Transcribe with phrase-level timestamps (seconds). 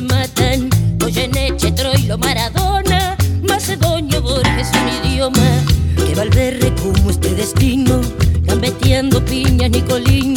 [0.00, 0.70] Matan.
[0.98, 5.48] Goyeneche, Troilo, Maradona, Macedonio, Borges, un idioma
[5.96, 8.00] que Valverde como este destino,
[8.42, 10.29] gambeteando piña, Nicolino,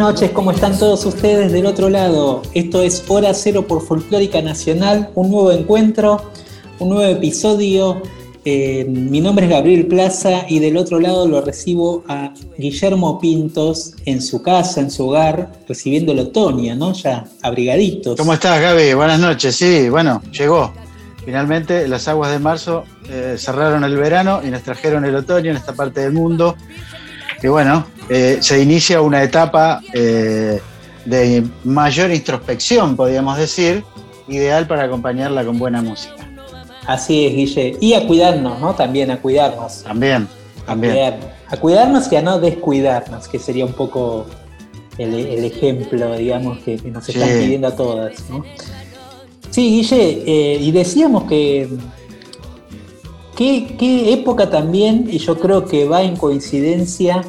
[0.00, 2.40] noches, ¿cómo están todos ustedes del otro lado?
[2.54, 6.32] Esto es Hora Cero por Folclórica Nacional, un nuevo encuentro,
[6.78, 8.00] un nuevo episodio.
[8.46, 13.92] Eh, mi nombre es Gabriel Plaza y del otro lado lo recibo a Guillermo Pintos
[14.06, 16.94] en su casa, en su hogar, recibiendo el otoño, ¿no?
[16.94, 18.16] Ya abrigaditos.
[18.16, 18.94] ¿Cómo estás, Gaby?
[18.94, 19.54] Buenas noches.
[19.54, 20.72] Sí, bueno, llegó.
[21.26, 25.58] Finalmente las aguas de marzo eh, cerraron el verano y nos trajeron el otoño en
[25.58, 26.56] esta parte del mundo.
[27.42, 30.60] Y bueno, eh, se inicia una etapa eh,
[31.04, 33.82] de mayor introspección, podríamos decir,
[34.28, 36.14] ideal para acompañarla con buena música.
[36.86, 37.76] Así es, Guille.
[37.80, 38.74] Y a cuidarnos, ¿no?
[38.74, 39.82] También a cuidarnos.
[39.84, 40.28] También,
[40.62, 40.92] A, también.
[40.94, 41.26] cuidarnos.
[41.48, 44.26] a cuidarnos y a no descuidarnos, que sería un poco
[44.98, 47.34] el, el ejemplo, digamos, que, que nos están Sí.
[47.44, 48.28] pidiendo a todas.
[48.28, 48.44] ¿no?
[49.50, 51.68] Sí, Guille, eh, y decíamos que
[53.40, 57.22] qué, qué época también, y yo creo que va en coincidencia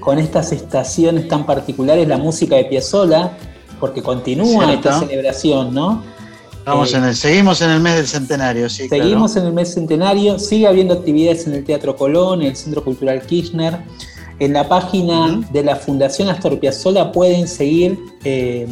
[0.00, 3.38] con estas estaciones tan particulares, la música de Piazzolla,
[3.78, 4.88] porque continúa Cierto.
[4.88, 6.02] esta celebración, ¿no?
[6.66, 8.88] Vamos Eh, en el, seguimos en el mes del centenario, sí.
[8.88, 9.04] claro.
[9.04, 12.82] Seguimos en el mes centenario, sigue habiendo actividades en el Teatro Colón, en el Centro
[12.82, 13.78] Cultural Kirchner.
[14.40, 18.66] En la página de la Fundación Astor Piazzolla pueden seguir eh,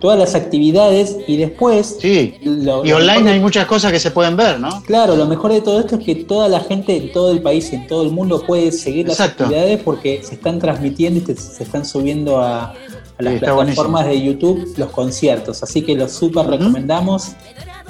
[0.00, 1.98] todas las actividades y después...
[2.00, 4.82] Sí, lo- y lo online mejor- hay muchas cosas que se pueden ver, ¿no?
[4.84, 7.72] Claro, lo mejor de todo esto es que toda la gente en todo el país
[7.72, 11.62] y en todo el mundo puede seguir las actividades porque se están transmitiendo y se,
[11.62, 12.74] están subiendo a, a
[13.22, 15.62] las Sí, plataformas de YouTube los conciertos.
[15.62, 17.32] Así que los súper recomendamos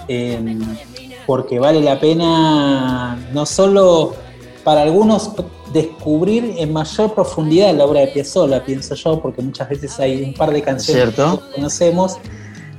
[0.08, 0.58] eh,
[1.26, 4.14] porque vale la pena no solo
[4.64, 5.32] para algunos
[5.72, 10.34] descubrir en mayor profundidad la obra de Piazzolla, pienso yo, porque muchas veces hay un
[10.34, 11.36] par de canciones que Cierto.
[11.38, 12.18] todos conocemos,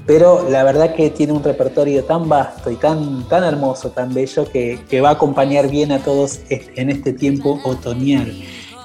[0.05, 4.49] pero la verdad que tiene un repertorio tan vasto y tan, tan hermoso, tan bello,
[4.51, 8.33] que, que va a acompañar bien a todos en este tiempo otoñal.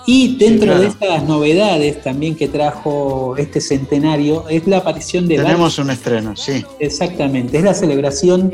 [0.08, 0.80] Y dentro claro.
[0.82, 6.36] de estas novedades también que trajo este centenario es la aparición de Tenemos un estreno,
[6.36, 6.64] sí.
[6.78, 8.52] Exactamente, es la celebración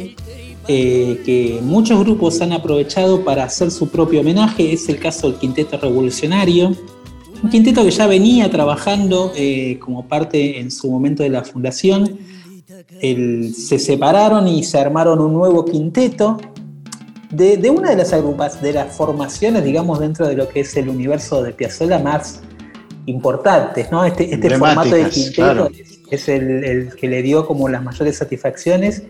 [0.69, 5.39] eh, que muchos grupos han aprovechado para hacer su propio homenaje, es el caso del
[5.39, 6.75] Quinteto Revolucionario,
[7.43, 12.19] un quinteto que ya venía trabajando eh, como parte en su momento de la fundación,
[13.01, 16.39] El- se separaron y se armaron un nuevo quinteto
[17.31, 20.77] de, de una de las agrupas, de las formaciones, digamos, dentro de lo que es
[20.77, 22.43] el universo de Piazzolla más
[23.07, 24.05] importantes, ¿no?
[24.05, 25.69] Este, este formato de quinteto claro.
[25.77, 29.03] es, es el, el que le dio como las mayores satisfacciones.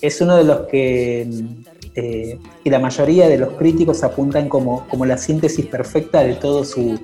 [0.00, 1.28] Es uno de los que,
[1.94, 6.98] eh, la mayoría de los críticos apuntan como, como la síntesis perfecta de todo su,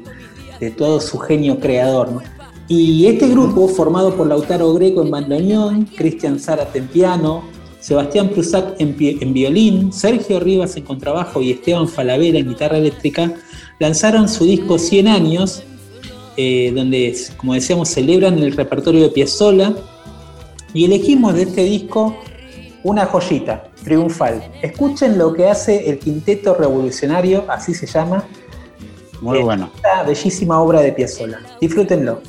[0.60, 2.12] de todo su genio creador.
[2.12, 2.22] ¿no?
[2.68, 7.42] Y este grupo, formado por Lautaro Greco en bandoneón, Cristian Zárate en piano,
[7.80, 13.34] Sebastián Prusac en, violín, Sergio Rivas en contrabajo y Esteban Falabella en guitarra eléctrica,
[13.80, 15.64] lanzaron su disco 100 años,
[16.36, 19.74] eh, donde, como decíamos, celebran el repertorio de Piazzolla,
[20.72, 22.16] y elegimos de este disco
[22.84, 24.42] una joyita triunfal.
[24.62, 28.24] Escuchen lo que hace el Quinteto Revolucionario, así se llama,
[29.20, 29.70] Muy Eh, bueno.
[29.76, 31.38] esta bellísima obra de Piazzolla.
[31.60, 32.20] Disfrútenlo.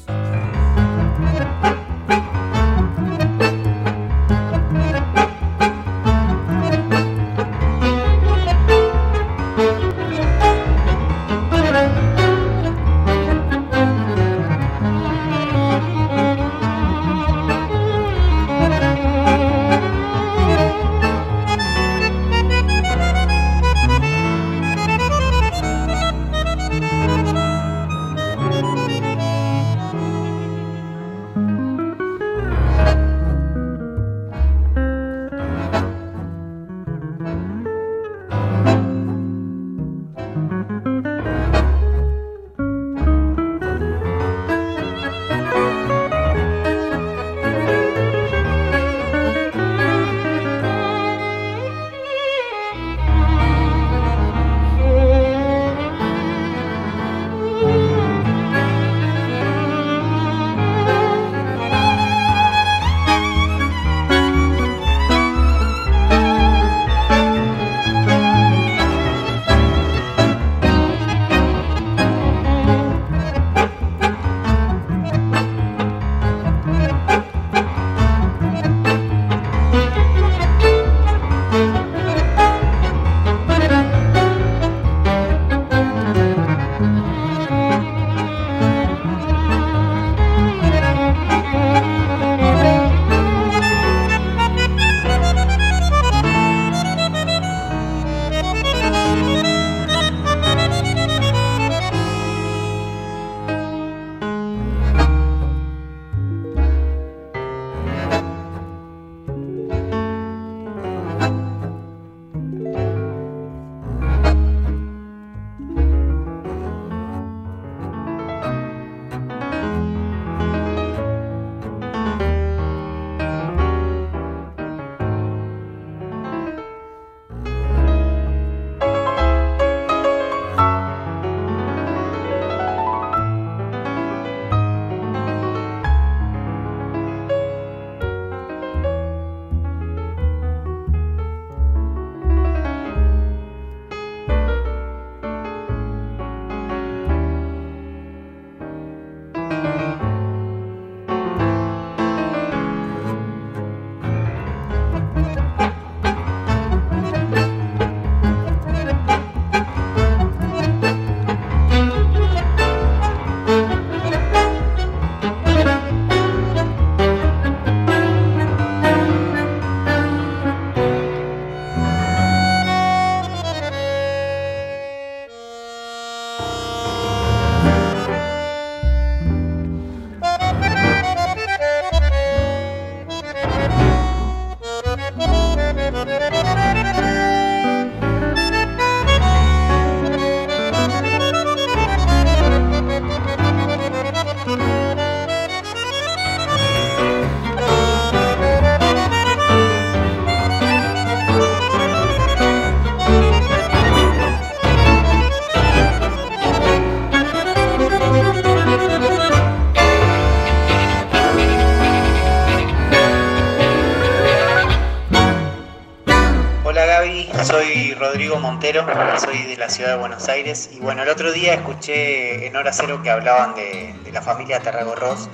[218.63, 222.71] Soy de la ciudad de Buenos Aires y bueno, el otro día escuché en Hora
[222.71, 225.29] Cero que hablaban de, la familia Tarragorros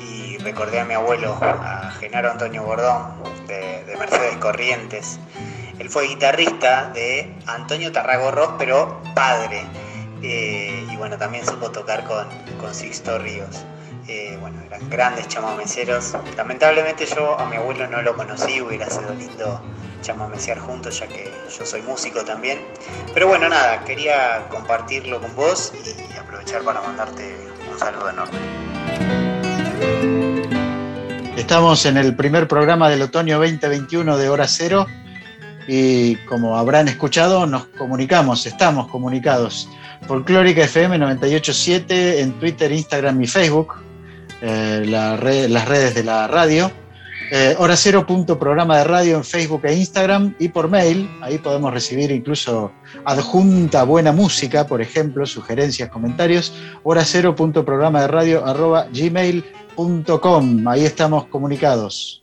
[0.00, 5.20] y recordé a mi abuelo, a Genaro Antonio Bordón, de, de Mercedes Corrientes.
[5.78, 9.64] Él fue guitarrista de Antonio Tarragorros, pero padre.
[10.20, 12.26] Eh, y bueno, también supo tocar con,
[12.60, 13.64] con Sixto Ríos.
[14.14, 16.14] Eh, bueno, eran grandes chamameceros.
[16.36, 19.58] Lamentablemente yo a mi abuelo no lo conocí, hubiera sido lindo
[20.02, 22.58] chamamecear juntos ya que yo soy músico también.
[23.14, 27.34] Pero bueno, nada, quería compartirlo con vos y aprovechar para mandarte
[27.72, 28.38] un saludo enorme.
[31.34, 34.86] Estamos en el primer programa del otoño 2021 de Hora Cero
[35.66, 39.70] y como habrán escuchado, nos comunicamos, estamos comunicados.
[40.06, 43.76] Folclórica FM 987 en Twitter, Instagram y Facebook,
[44.42, 46.70] eh, la red- las redes de la radio.
[47.34, 51.08] Eh, hora cero punto programa de radio en Facebook e Instagram y por mail.
[51.22, 52.72] Ahí podemos recibir incluso
[53.06, 56.52] adjunta buena música, por ejemplo, sugerencias, comentarios.
[56.82, 60.68] Hora cero punto programa de radio arroba gmail.com.
[60.68, 62.20] Ahí estamos comunicados.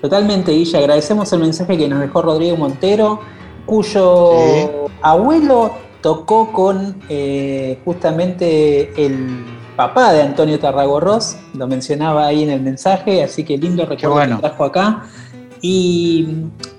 [0.00, 0.78] Totalmente, Guilla.
[0.80, 3.20] Agradecemos el mensaje que nos dejó Rodrigo Montero,
[3.66, 4.68] cuyo Sí.
[5.02, 9.44] abuelo tocó con eh, justamente el
[9.76, 14.36] papá de Antonio Tarragorros, lo mencionaba ahí en el mensaje, así que lindo recuerdo bueno.
[14.36, 15.04] que trajo acá.
[15.60, 16.28] Y,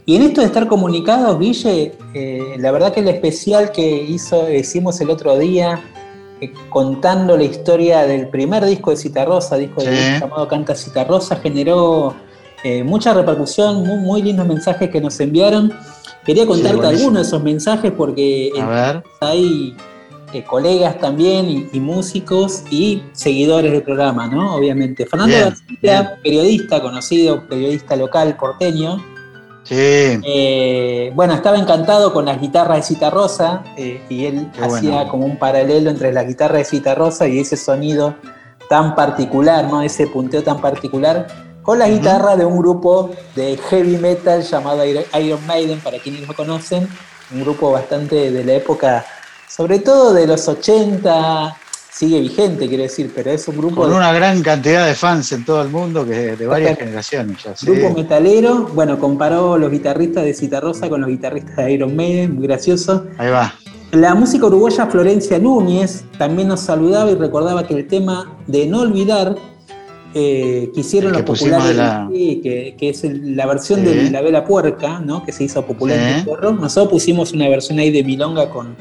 [0.06, 4.50] y en esto de estar comunicados, Guille, eh, la verdad que el especial que hizo,
[4.52, 5.82] hicimos el otro día,
[6.40, 10.20] eh, contando la historia del primer disco de Citarrosa, disco de Sí.
[10.20, 12.14] llamado Canta Citarrosa, generó
[12.64, 15.72] eh, mucha repercusión, muy, muy lindos mensajes que nos enviaron.
[16.26, 17.10] Quería contarte buenísimo.
[17.10, 19.76] algunos de esos mensajes porque en- hay
[20.34, 24.56] eh, colegas también y, y músicos y seguidores del programa, ¿no?
[24.56, 25.06] Obviamente.
[25.06, 26.22] Fernando Bien, García, bien.
[26.24, 29.04] periodista conocido, periodista local porteño,
[29.64, 34.64] Sí, eh, bueno, estaba encantado con las guitarras de Cita Rosa eh, y él Qué
[34.64, 35.10] hacía bueno.
[35.10, 38.14] como un paralelo entre la guitarra de Cita Rosa y ese sonido
[38.70, 39.82] tan particular, ¿no?
[39.82, 41.26] Ese punteo tan particular
[41.64, 46.28] con la guitarra de un grupo de heavy metal llamado Iron- Iron Maiden, para quienes
[46.28, 46.88] lo conocen,
[47.34, 49.04] un grupo bastante de la época,
[49.56, 51.56] sobre todo de los 80,
[51.92, 55.32] sigue vigente, quiero decir, pero es un grupo con de- una gran cantidad de fans
[55.32, 57.56] en todo el mundo, que de varias generaciones ya.
[57.56, 57.66] sí.
[57.68, 62.48] Grupo metalero, bueno, comparó los guitarristas de Citarrosa con los guitarristas de Iron Maiden, muy
[62.48, 63.06] gracioso.
[63.18, 63.54] Ahí va.
[63.92, 68.82] La música uruguaya Florencia Núñez también nos saludaba y recordaba que el tema de No
[68.82, 69.36] Olvidar,
[70.14, 73.86] eh, que hicieron que los populares, la- sí, que, que es el- la versión Sí.
[73.86, 75.24] de La Vela Puerca, ¿no?
[75.24, 76.26] que se hizo popular en el.
[76.60, 78.76] Nosotros pusimos una versión ahí de Milonga con,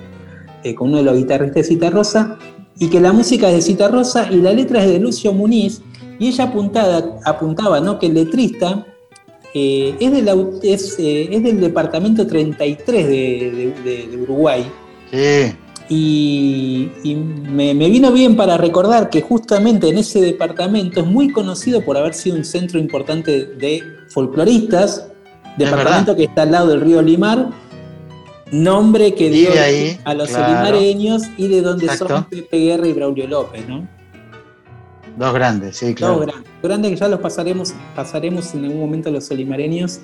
[0.65, 2.39] eh, con uno de los guitarristas de Citarrosa,
[2.79, 5.81] y que la música es de Citarrosa y la letra es de Lucio Muniz,
[6.19, 7.99] y ella apuntada, apuntaba ¿no?
[8.01, 8.85] que el letrista
[9.55, 14.65] eh, es, del, au- es, eh, es del departamento 33 de, de- de- de Uruguay.
[15.13, 15.55] Sí,
[15.89, 21.31] Y, y me, me vino bien para recordar que justamente en ese departamento es muy
[21.31, 25.09] conocido por haber sido un centro importante de folcloristas,
[25.59, 27.51] departamento que está al lado del río Limar,
[28.63, 30.49] nombre que dio ahí, a los claro.
[30.49, 32.09] limareños y de donde Exacto.
[32.09, 33.89] son Pepe Guerra y Braulio López, ¿no?
[35.17, 36.15] dos grandes, sí, claro.
[36.15, 40.01] Dos grandes, grandes que ya los pasaremos, pasaremos en algún momento a los solimareños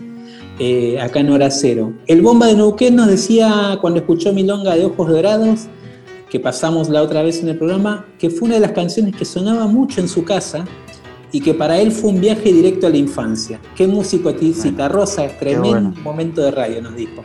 [0.59, 1.93] eh, acá en Hora Cero.
[2.07, 5.61] El Bomba de Neuquén nos decía cuando escuchó Milonga de Ojos Dorados,
[6.29, 9.25] que pasamos la otra vez en el programa, que fue una de las canciones que
[9.25, 10.65] sonaba mucho en su casa
[11.33, 13.61] y que para él fue un viaje directo a la infancia.
[13.75, 15.95] Qué músico Cita Rosa, tremendo bueno.
[16.03, 17.25] momento de radio, nos dijo.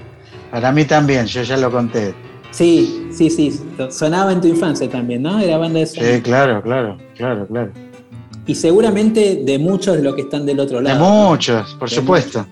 [0.55, 2.15] Para mí también, yo ya lo conté.
[2.51, 3.59] Sí, sí, sí,
[3.89, 5.37] sonaba en tu infancia también, ¿no?
[5.37, 6.13] Era banda de sonido.
[6.15, 7.71] Sí, claro, claro, claro, claro.
[8.45, 10.99] Y seguramente de muchos de los que están del otro De lado.
[10.99, 11.29] ¿no?
[11.31, 12.45] muchos, por De supuesto.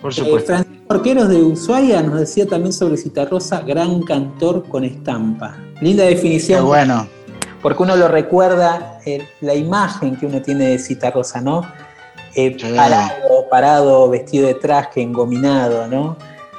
[0.00, 0.46] Por Eh, supuesto.
[0.46, 5.56] Francisco Orqueros de Ushuaia nos decía también sobre Citarrosa, gran cantor con estampa.
[5.80, 7.08] Linda Qué definición, bueno.
[7.60, 11.62] porque uno lo recuerda, eh, la imagen que uno tiene de Citarrosa, ¿no?
[12.36, 12.56] Eh.
[12.76, 16.16] Parado, parado, vestido de traje, engominado, ¿no?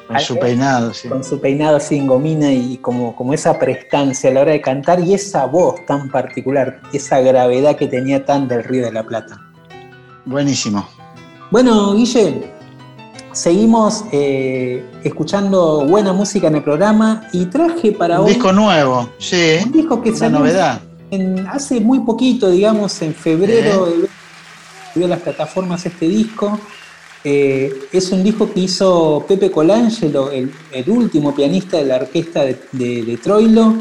[0.08, 1.10] Con su peinado, sí.
[1.10, 4.62] Con su peinado así en gomina y como, como esa prestancia a la hora de
[4.62, 9.04] cantar y esa voz tan particular, esa gravedad que tenía tan del Río de la
[9.04, 9.38] Plata.
[10.26, 10.88] Buenísimo.
[11.52, 12.52] Bueno, Guille,
[13.34, 19.10] seguimos eh, escuchando buena música en el programa y traje para Un hoy disco nuevo,
[19.18, 19.58] sí.
[19.64, 20.82] un disco que Una novedad.
[21.12, 24.08] en- hace muy poquito, digamos, en febrero, de
[24.94, 26.60] subió a las plataformas este disco.
[27.24, 32.44] Eh, es un disco que hizo Pepe Colangelo, el, el último pianista de la orquesta
[32.44, 33.74] de, de- de Troilo,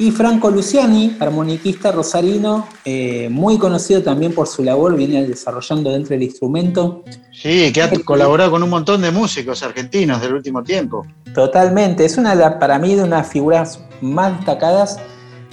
[0.00, 6.10] Y Franco Luciani, armoniquista rosarino, eh, muy conocido también por su labor, viene desarrollando dentro
[6.10, 7.02] del instrumento.
[7.32, 11.04] Sí, que ha colaborado con un montón de músicos argentinos del último tiempo.
[11.34, 15.00] Totalmente, es una para mí de unas figuras más destacadas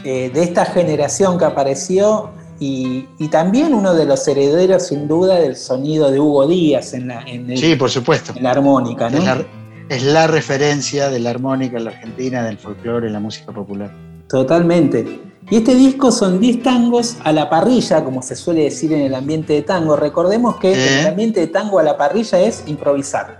[0.03, 5.35] eh, de esta generación que apareció y, y también uno de los herederos sin duda
[5.39, 8.33] del sonido de Hugo Díaz en la, en el- Sí, por supuesto.
[8.35, 9.17] en la armónica, ¿no?
[9.17, 9.45] Es la,
[9.89, 13.91] es la referencia de la armónica en la Argentina, del folclore, en la música popular.
[14.29, 15.21] Totalmente.
[15.49, 19.13] Y este disco son 10 tangos a la parrilla, como se suele decir en el
[19.13, 19.95] ambiente de tango.
[19.95, 23.39] Recordemos que el ambiente de tango a la parrilla es improvisar,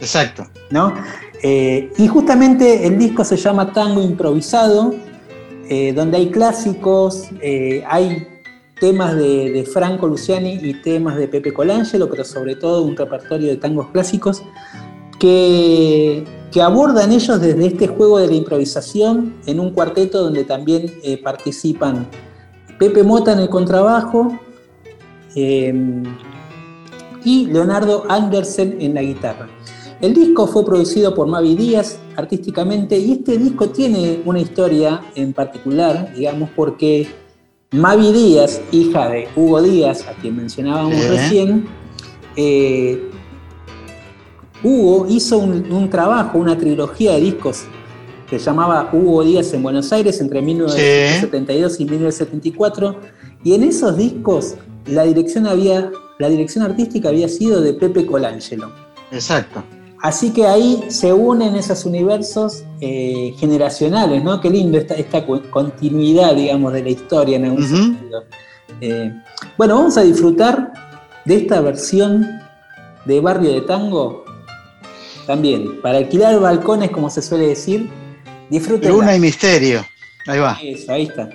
[0.00, 0.46] Exacto.
[0.70, 0.94] ¿no?
[1.42, 4.94] Eh, y justamente el disco se llama Tango Improvisado,
[5.68, 8.28] eh, donde hay clásicos, eh, hay
[8.84, 13.56] temas de, Franco Luciani y temas de Pepe Colangelo, pero sobre todo un repertorio de
[13.56, 14.42] tangos clásicos
[15.18, 16.26] que,
[16.62, 22.06] abordan ellos desde este juego de la improvisación en un cuarteto donde también eh, participan
[22.78, 24.38] Pepe Mota en el contrabajo
[25.34, 25.74] eh,
[27.24, 29.48] y Leonardo Andersen en la guitarra.
[30.02, 35.32] El disco fue producido por Mavi Díaz artísticamente y este disco tiene una historia en
[35.32, 37.23] particular, digamos, porque
[37.74, 41.66] Mavi Díaz, hija de Hugo Díaz, a quien mencionábamos recién,
[42.36, 43.10] eh,
[44.62, 47.64] Hugo hizo un, un trabajo, una trilogía de discos
[48.30, 53.00] que se llamaba Hugo Díaz en Buenos Aires entre 1972 y 1974
[53.42, 54.54] y en esos discos
[54.86, 55.90] la dirección, había,
[56.20, 58.70] la dirección artística había sido de Pepe Colangelo.
[59.10, 59.64] Exacto.
[60.04, 64.38] Así que ahí se unen esos universos eh, generacionales, ¿no?
[64.38, 67.76] Qué lindo esta, continuidad, digamos, de la historia en algún Ujú.
[67.76, 68.24] sentido.
[68.82, 69.14] Eh,
[69.56, 70.74] bueno, vamos a disfrutar
[71.24, 72.38] de esta versión
[73.06, 74.26] de Barrio de Tango.
[75.26, 77.88] También, para alquilar balcones, como se suele decir,
[78.50, 78.90] disfruten.
[78.92, 79.86] Luna y misterio.
[80.26, 80.58] Ahí va.
[80.62, 81.30] Eso, ahí está.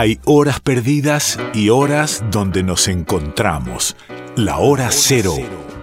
[0.00, 3.96] Hay horas perdidas y horas donde nos encontramos.
[4.34, 5.34] La hora cero.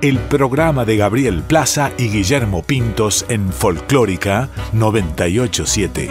[0.02, 6.10] El programa de Gabriel Plaza y Guillermo Pintos en Folclórica 987.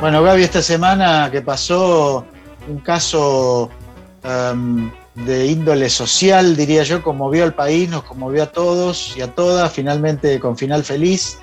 [0.00, 2.24] Bueno, Gaby, esta semana que pasó
[2.66, 3.68] un caso
[4.22, 9.34] em, de índole social, diría yo, conmovió al país, nos conmovió a todos y a
[9.34, 11.38] todas, finalmente con final feliz.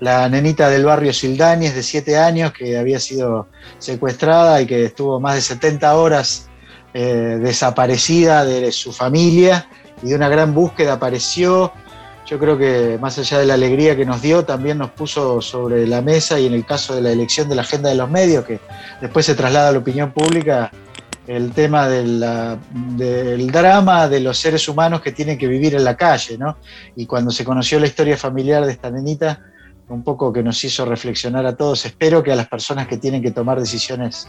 [0.00, 5.20] La nenita del barrio Sildañez, de 7 años, que había sido secuestrada y que estuvo
[5.20, 6.48] más de 70 horas
[6.94, 9.68] eh, desaparecida de su familia
[10.02, 11.72] y de una gran búsqueda apareció.
[12.26, 15.86] Yo creo que más allá de la alegría que nos dio, también nos puso sobre
[15.86, 18.44] la mesa y en el caso de la elección de la agenda de los medios,
[18.44, 18.58] que
[19.00, 20.70] después se traslada a la opinión pública,
[21.26, 25.84] el tema de la- del drama de los seres humanos que tienen que vivir en
[25.84, 26.56] la calle, ¿no?
[26.96, 29.40] Y cuando se conoció la historia familiar de esta nenita,
[29.90, 33.22] un poco que nos hizo reflexionar a todos, espero que a las personas que tienen
[33.22, 34.28] que tomar decisiones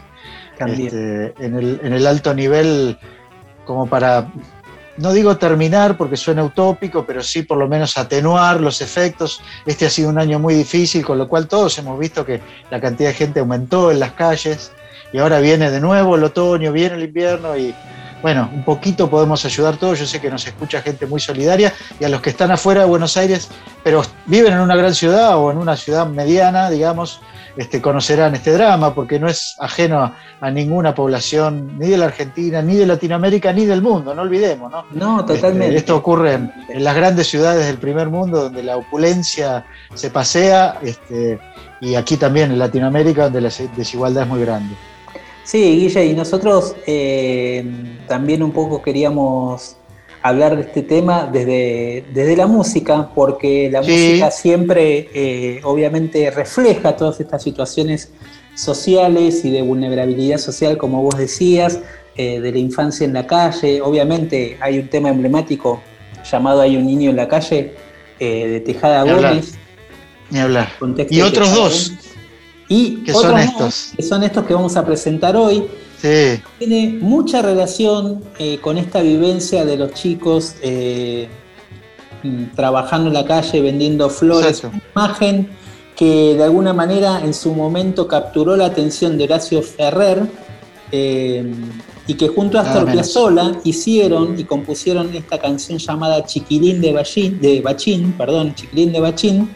[0.58, 2.98] este, en, el, en el alto nivel,
[3.64, 4.32] como para,
[4.96, 9.40] no digo terminar porque suena utópico, pero sí por lo menos atenuar los efectos.
[9.64, 12.80] Este ha sido un año muy difícil, con lo cual todos hemos visto que la
[12.80, 14.72] cantidad de gente aumentó en las calles
[15.12, 17.74] y ahora viene de nuevo el otoño, viene el invierno y
[18.22, 19.98] bueno, un poquito podemos ayudar todos.
[19.98, 22.86] Yo sé que nos escucha gente muy solidaria y a los que están afuera de
[22.86, 23.48] Buenos Aires,
[23.82, 27.20] pero viven en una gran ciudad o en una ciudad mediana, digamos,
[27.56, 32.06] este, conocerán este drama porque no es ajeno a, a ninguna población ni de la
[32.06, 34.84] Argentina, ni de Latinoamérica, ni del mundo, no olvidemos, ¿no?
[34.92, 35.76] No, Este, totalmente.
[35.76, 40.78] esto ocurre en, en las grandes ciudades del primer mundo donde la opulencia se pasea
[40.82, 41.38] este,
[41.82, 44.74] y aquí también en Latinoamérica donde la desigualdad es muy grande.
[45.44, 47.64] Sí, Guille, y nosotros eh,
[48.08, 49.76] también un poco queríamos
[50.22, 53.90] hablar de este tema desde, desde la música, porque la Sí.
[53.90, 58.12] música siempre eh, obviamente refleja todas estas situaciones
[58.54, 61.80] sociales y de vulnerabilidad social, como vos decías,
[62.16, 63.80] eh, de la infancia en la calle.
[63.82, 65.80] Obviamente hay un tema emblemático
[66.30, 67.72] llamado Hay un niño en la calle,
[68.20, 69.30] eh, de Tejada Ni hablar.
[69.32, 69.54] Gómez.
[70.30, 70.68] Ni hablar.
[70.78, 71.92] con texto Y otros dos.
[72.72, 73.92] Y que son estos.
[73.96, 75.64] que son estos que vamos a presentar hoy
[76.02, 81.28] Sí, tiene mucha relación eh, con esta vivencia de los chicos eh,
[82.24, 84.78] mm, trabajando en la calle, vendiendo flores, Exacto.
[84.94, 85.48] una imagen
[85.94, 90.24] que de alguna manera en su momento capturó la atención de Horacio Ferrer
[90.90, 91.54] eh,
[92.08, 92.92] y que junto a Nada Astor.
[92.92, 98.98] Piazzolla hicieron y compusieron esta canción llamada Chiquilín de Bachín, de Bachín, perdón, Chiquilín de
[98.98, 99.54] Bachín,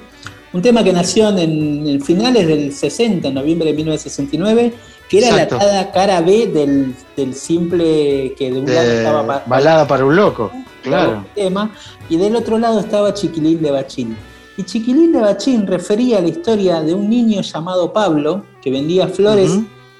[0.56, 4.72] un tema que nació en, en finales del 60, en noviembre de 1969,
[5.08, 5.56] que era Exacto.
[5.56, 10.04] la cara- cara B del, del simple que de un lado estaba pa- balada para
[10.04, 10.50] un loco,
[10.82, 11.24] claro.
[11.34, 11.70] tema,
[12.08, 14.16] y del otro lado estaba Chiquilín de Bachín.
[14.56, 19.06] Y Chiquilín de Bachín refería a la historia de un niño llamado Pablo que vendía
[19.08, 19.52] flores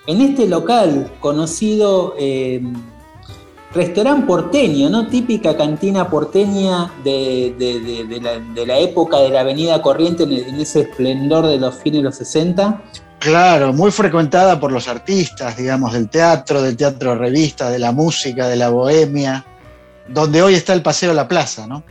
[0.07, 2.63] en este local conocido eh,
[3.77, 5.07] restaurante porteño, ¿no?
[5.09, 10.25] Típica cantina porteña de, de- de- de la, de la época de la Avenida Corriente
[10.25, 12.83] en, ese esplendor de los fines de los 60.
[13.19, 17.91] Claro, muy frecuentada por los artistas, digamos, del teatro, del teatro de revista, de la
[17.93, 19.45] música, de la bohemia,
[20.09, 21.83] donde hoy está el Paseo La Plaza, ¿no?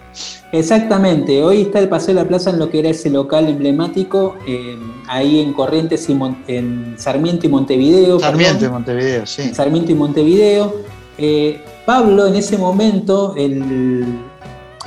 [0.51, 4.35] Exactamente, hoy está el Paseo de la Plaza en lo que era ese local emblemático,
[4.47, 8.19] eh, ahí en Corrientes y Mon- en Sarmiento y Montevideo.
[8.19, 8.73] Sarmiento de perdón.
[8.75, 9.41] Montevideo, sí.
[9.41, 10.75] en Sarmiento y Montevideo.
[11.17, 14.19] Eh, Pablo en ese momento, el,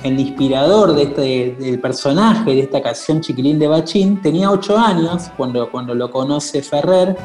[0.03, 5.31] el inspirador de este, del personaje de esta canción Chiquilín de Bachín, tenía ocho años
[5.37, 7.17] cuando, cuando lo conoce Ferrer.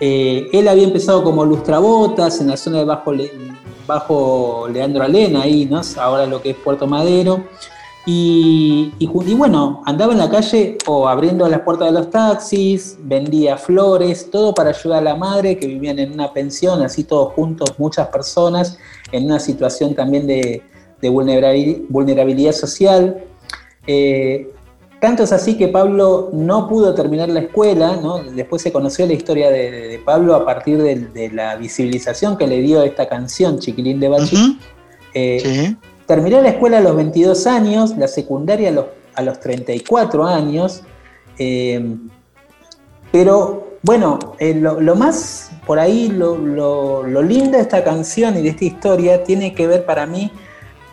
[0.00, 3.12] Eh, él había empezado como lustrabotas en la zona de Bajo,
[3.86, 5.80] bajo Leandro Alena, ahí, ¿no?
[5.98, 7.44] ahora lo que es Puerto Madero.
[8.06, 12.10] Y, y ju- y bueno, andaba en la calle o abriendo las puertas de los
[12.10, 17.04] taxis, vendía flores, todo para ayudar a la madre que vivían en una pensión, así
[17.04, 18.78] todos juntos, muchas personas,
[19.12, 20.62] en una situación también de,
[21.00, 23.22] de vulnerabil- vulnerabilidad social.
[23.86, 24.50] Eh,
[24.98, 28.18] tanto es así que Pablo no pudo terminar la escuela, ¿no?
[28.22, 32.46] después se conoció la historia de, de Pablo a partir de, de la visibilización que
[32.46, 34.08] le dio esta canción, Chiquilín de.
[34.08, 34.56] Ujú,
[35.12, 35.76] Eh, Sí,
[36.10, 40.82] Terminé la escuela a los 22 años, la secundaria a los, a los 34 años,
[41.38, 41.98] eh,
[43.12, 48.48] pero bueno, eh, lo, más por ahí, lo, lo- lindo de esta canción y de
[48.48, 50.32] esta historia tiene que ver para mí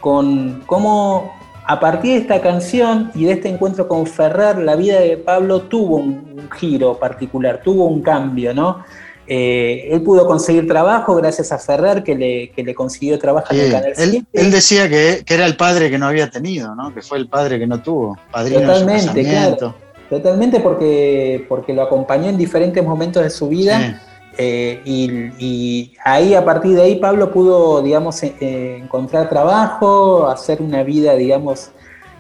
[0.01, 1.33] con cómo
[1.65, 5.63] a partir de esta canción y de este encuentro con Ferrer, la vida de Pablo
[5.63, 8.83] tuvo un giro particular, tuvo un cambio, ¿no?
[9.29, 13.59] Eh, él pudo conseguir trabajo gracias a Ferrer, que le, que le consiguió trabajo en
[13.59, 14.25] el Canal Él, 7.
[14.31, 16.93] él decía que, que era el padre que no había tenido, ¿no?
[16.93, 19.75] Que fue el padre que no tuvo, padrino Totalmente, de su casamiento.
[20.09, 23.79] Totalmente porque, porque lo acompañó en diferentes momentos de su vida.
[23.79, 23.95] Sí.
[24.37, 30.61] eh, y, y ahí, a partir de ahí, Pablo pudo, digamos, eh, encontrar trabajo, hacer
[30.61, 31.71] una vida, digamos,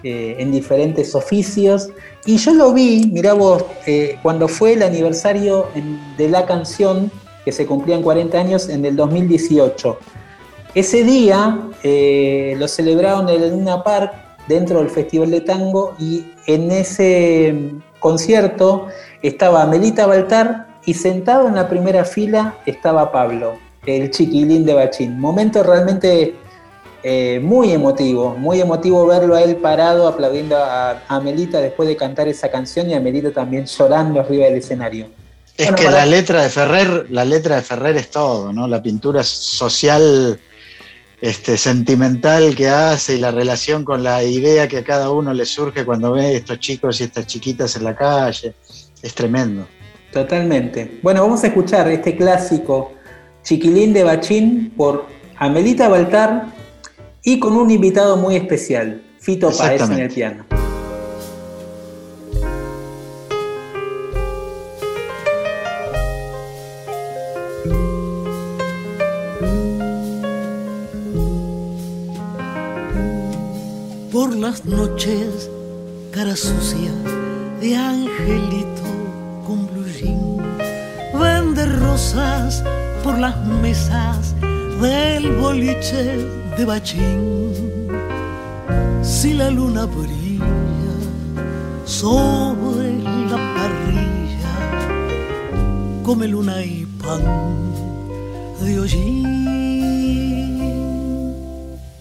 [0.03, 1.89] eh, en diferentes oficios.
[2.25, 5.67] Y yo lo vi, mirá vos, eh, cuando fue el aniversario
[6.17, 7.11] de la canción,
[7.43, 9.97] que se cumplían 40 años, en el 2018.
[10.75, 14.13] Ese día eh, lo celebraron en el Luna Park,
[14.47, 18.87] dentro del Festival de Tango, y en ese mm, concierto
[19.21, 23.55] estaba Melita Baltar y sentado en la primera fila estaba Pablo,
[23.85, 25.19] el chiquilín de Bachín.
[25.19, 26.35] Momento realmente
[27.03, 31.95] eh, muy emotivo, muy emotivo verlo a él parado aplaudiendo a, a Melita después de
[31.95, 35.07] cantar esa canción y a Melita también llorando arriba del escenario.
[35.55, 38.67] Es Bueno, que para- la letra de Ferrer, la letra de Ferrer es todo, ¿no?
[38.67, 40.39] La pintura social,
[41.21, 45.45] este, sentimental que hace y la relación con la idea que a cada uno le
[45.45, 48.53] surge cuando ve estos chicos y estas chiquitas en la calle.
[49.01, 49.67] Es tremendo.
[50.11, 50.99] Totalmente.
[51.01, 52.93] Bueno, vamos a escuchar este clásico
[53.43, 55.05] Chiquilín de Bachín por
[55.37, 56.45] Amelita Baltar
[57.23, 60.45] y con un invitado muy especial, Fito Paez en el piano.
[74.17, 75.47] por las noches,
[76.11, 76.91] cara sucia
[77.61, 78.89] de angelito
[79.45, 80.37] con blue jean.
[81.13, 82.63] Vende rosas
[83.03, 84.33] por las mesas
[84.81, 87.87] del boliche de bachín.
[89.03, 90.95] Si la luna brilla
[91.85, 92.97] sobre
[93.31, 94.55] la parrilla,
[96.03, 97.23] come luna y pan
[98.61, 99.23] de hollín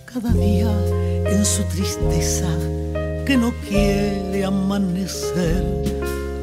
[0.07, 0.73] cada día
[1.27, 2.49] en su tristeza
[3.27, 5.65] que no quiere amanecer.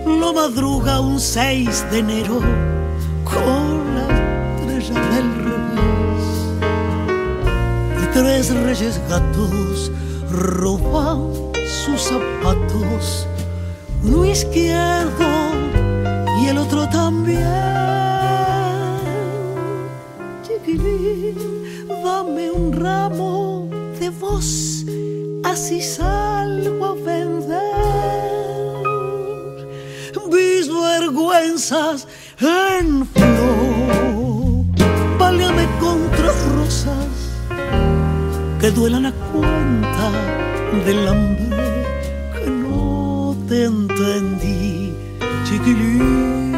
[0.05, 2.39] Lo madruga un 6 de enero
[3.23, 3.62] con
[8.13, 9.91] tres reyes gatos
[10.29, 11.33] roban
[11.67, 13.27] sus zapatos,
[14.03, 15.51] uno izquierdo
[16.41, 17.41] y el otro también.
[20.43, 21.37] Chiquilín,
[22.03, 23.67] dame un ramo
[23.99, 24.85] de voz,
[25.43, 28.13] así salgo a vender
[30.29, 32.07] mis vergüenzas
[32.39, 33.05] en
[38.63, 40.09] que duelan a cuenta
[40.85, 41.83] del hambre
[42.31, 44.95] que no te entendí,
[45.43, 46.53] chiquilín.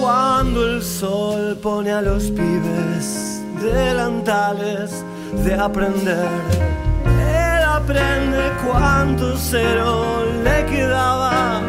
[0.00, 5.04] Cuando el sol pone a los pibes delantales
[5.44, 6.67] de aprender,
[8.64, 11.60] cuánto cero le quedaba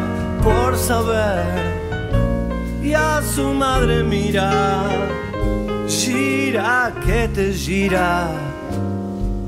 [0.42, 1.44] por saber.
[2.82, 4.82] Y a su madre mira,
[5.86, 8.28] gira que te gira,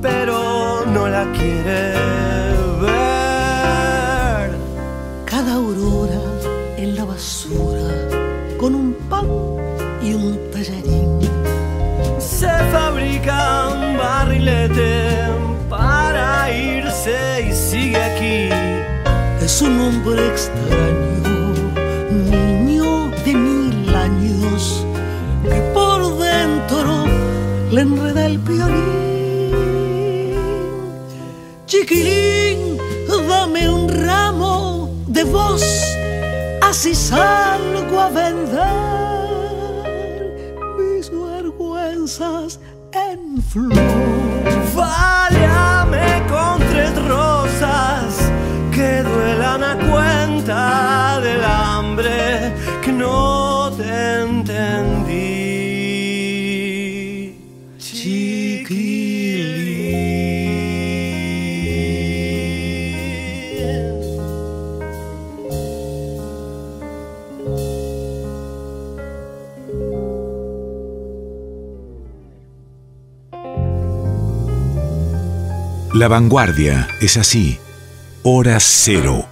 [0.00, 1.94] pero no la quiere
[2.82, 4.50] ver.
[5.24, 6.20] cada aurora
[6.76, 7.88] en la basura
[8.58, 9.26] con un pan
[10.02, 11.20] y un tallarín.
[12.18, 15.11] Se fabrica un barrilete para irse
[17.94, 18.48] aquí.
[19.40, 21.54] Es un hombre extraño,
[22.30, 24.86] niño de mil años,
[25.42, 27.04] que por dentro
[27.72, 29.52] le enreda el violín.
[31.66, 32.78] Chiquilín,
[33.28, 35.64] dame un ramo de voz,
[36.62, 38.92] así salgo a vender
[40.78, 42.60] mis vergüenzas
[42.92, 43.74] en flor.
[44.74, 47.41] Váliame con tres rosas
[48.82, 55.22] que duelan a cuenta del hambre que no te entendí.
[57.78, 59.12] Chiquilín.
[75.94, 77.61] La vanguardia es así.
[78.24, 79.26] Hora cero.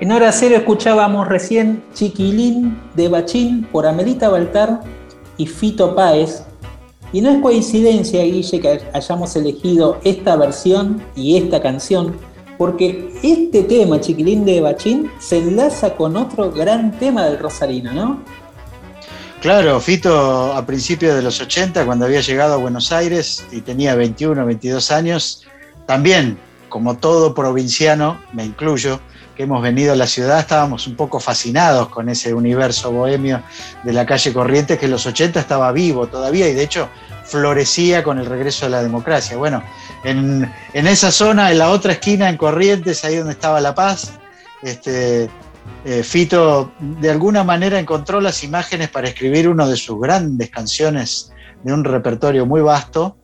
[0.00, 4.80] En hora cero escuchábamos recién Chiquilín de Bachín por Amelita Baltar
[5.36, 6.44] y Fito Páez.
[7.12, 12.16] Y no es coincidencia, Guille, que hayamos elegido esta versión y esta canción,
[12.56, 18.22] porque este tema, Chiquilín de Bachín, se enlaza con otro gran tema del Rosarino, ¿no?
[19.42, 23.94] Claro, Fito a principios de los 80, cuando había llegado a Buenos Aires y tenía
[23.94, 25.44] 21, 22 años,
[25.86, 29.00] también, como todo provinciano, me incluyo,
[29.36, 33.42] que hemos venido a la ciudad, estábamos un poco fascinados con ese universo bohemio
[33.84, 36.88] de la calle Corrientes, que en los 80 estaba vivo todavía y de hecho
[37.24, 39.36] florecía con el regreso de la democracia.
[39.36, 39.62] Bueno,
[40.02, 44.18] en, esa zona, en la otra esquina, en Corrientes, ahí donde estaba La Paz,
[44.62, 45.30] este,
[45.84, 51.32] eh, Fito de alguna manera encontró las imágenes para escribir una de sus grandes canciones
[51.62, 53.18] de un repertorio muy vasto.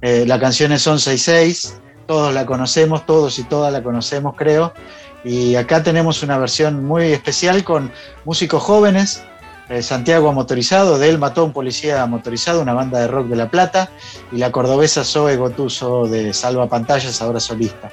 [0.00, 4.74] Eh, la canción es 166, todos la conocemos, todos y todas la conocemos, creo.
[5.22, 7.92] Y acá tenemos una versión muy especial con
[8.24, 9.22] músicos jóvenes.
[9.68, 13.36] eh, Santiago Motorizado, de él mató a un policía motorizado, una banda de rock de
[13.36, 13.90] La Plata,
[14.32, 17.92] y la cordobesa Zoe Gotuso de Salva Pantallas, ahora solista.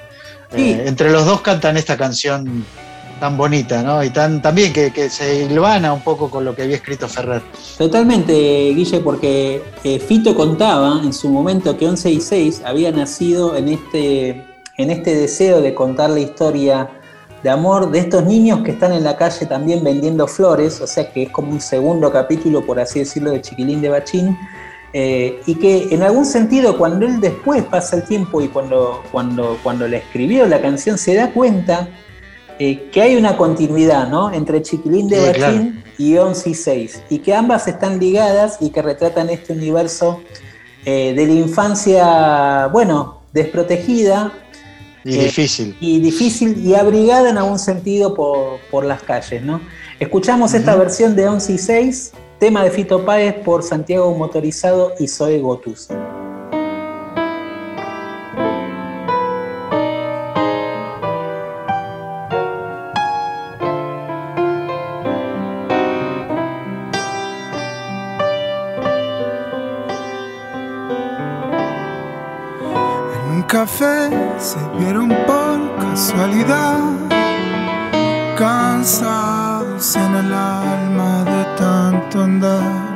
[0.51, 0.71] Sí.
[0.71, 2.65] Eh, entre los dos cantan esta canción
[3.19, 4.03] tan bonita, ¿no?
[4.03, 7.41] Y tan también que, que se hilvana un poco con lo que había escrito Ferrer.
[7.77, 8.33] Totalmente,
[8.73, 13.69] Guille, porque eh, Fito contaba en su momento que 11 y 6 había nacido en
[13.69, 14.45] este,
[14.77, 16.89] en este deseo de contar la historia
[17.43, 21.11] de amor de estos niños que están en la calle también vendiendo flores, o sea
[21.11, 24.37] que es como un segundo capítulo, por así decirlo, de Chiquilín de Bachín,
[24.93, 29.57] eh, y que en algún sentido cuando él después pasa el tiempo y cuando, cuando,
[29.61, 31.89] cuando le escribió la canción se da cuenta
[32.59, 34.31] eh, que hay una continuidad ¿no?
[34.33, 38.69] entre Chiquilín de Sí, Bachín y 11 y 6, y que ambas están ligadas y
[38.69, 40.21] que retratan este universo
[40.85, 44.31] eh, de la infancia, bueno, desprotegida
[45.03, 45.75] Y Eh, difícil.
[45.79, 49.41] y difícil y abrigada en algún sentido por, por las calles.
[49.41, 49.61] ¿no?
[49.99, 55.07] Escuchamos esta versión de 11 y 6, tema de Fito Páez por Santiago Motorizado y
[55.07, 55.93] Zoe Gotuso.
[74.47, 76.79] Se vieron por casualidad,
[78.37, 82.87] cansados en el alma de tanto andar.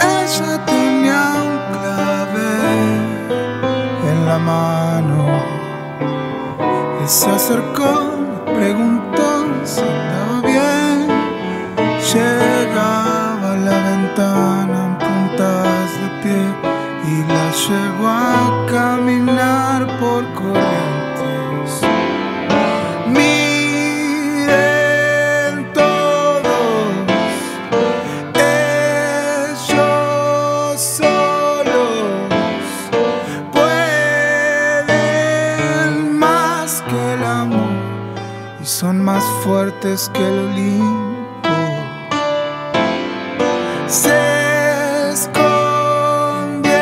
[0.00, 2.88] Ella tenía un clavel
[4.10, 5.20] en la mano.
[7.00, 7.92] Él se acercó,
[8.46, 8.93] preguntó
[39.94, 41.48] fuertes que el Olimpo.
[43.86, 46.74] Se escondieron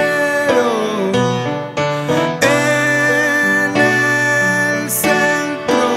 [2.43, 5.89] en el centro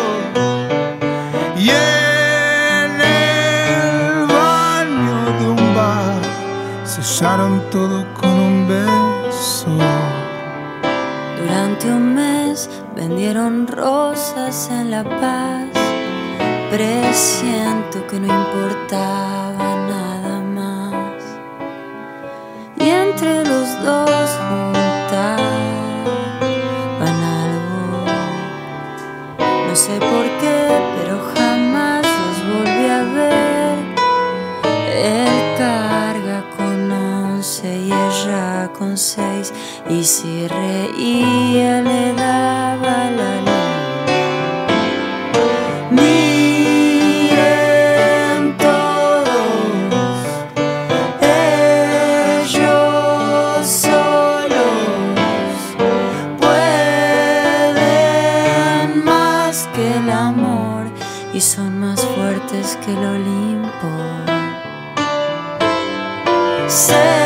[1.58, 6.22] y en el baño de un bar.
[6.84, 9.68] Sellaron todo con un beso.
[11.40, 15.35] Durante un mes vendieron rosas en La Paz.
[18.16, 19.25] Que no importaba
[66.68, 67.25] Se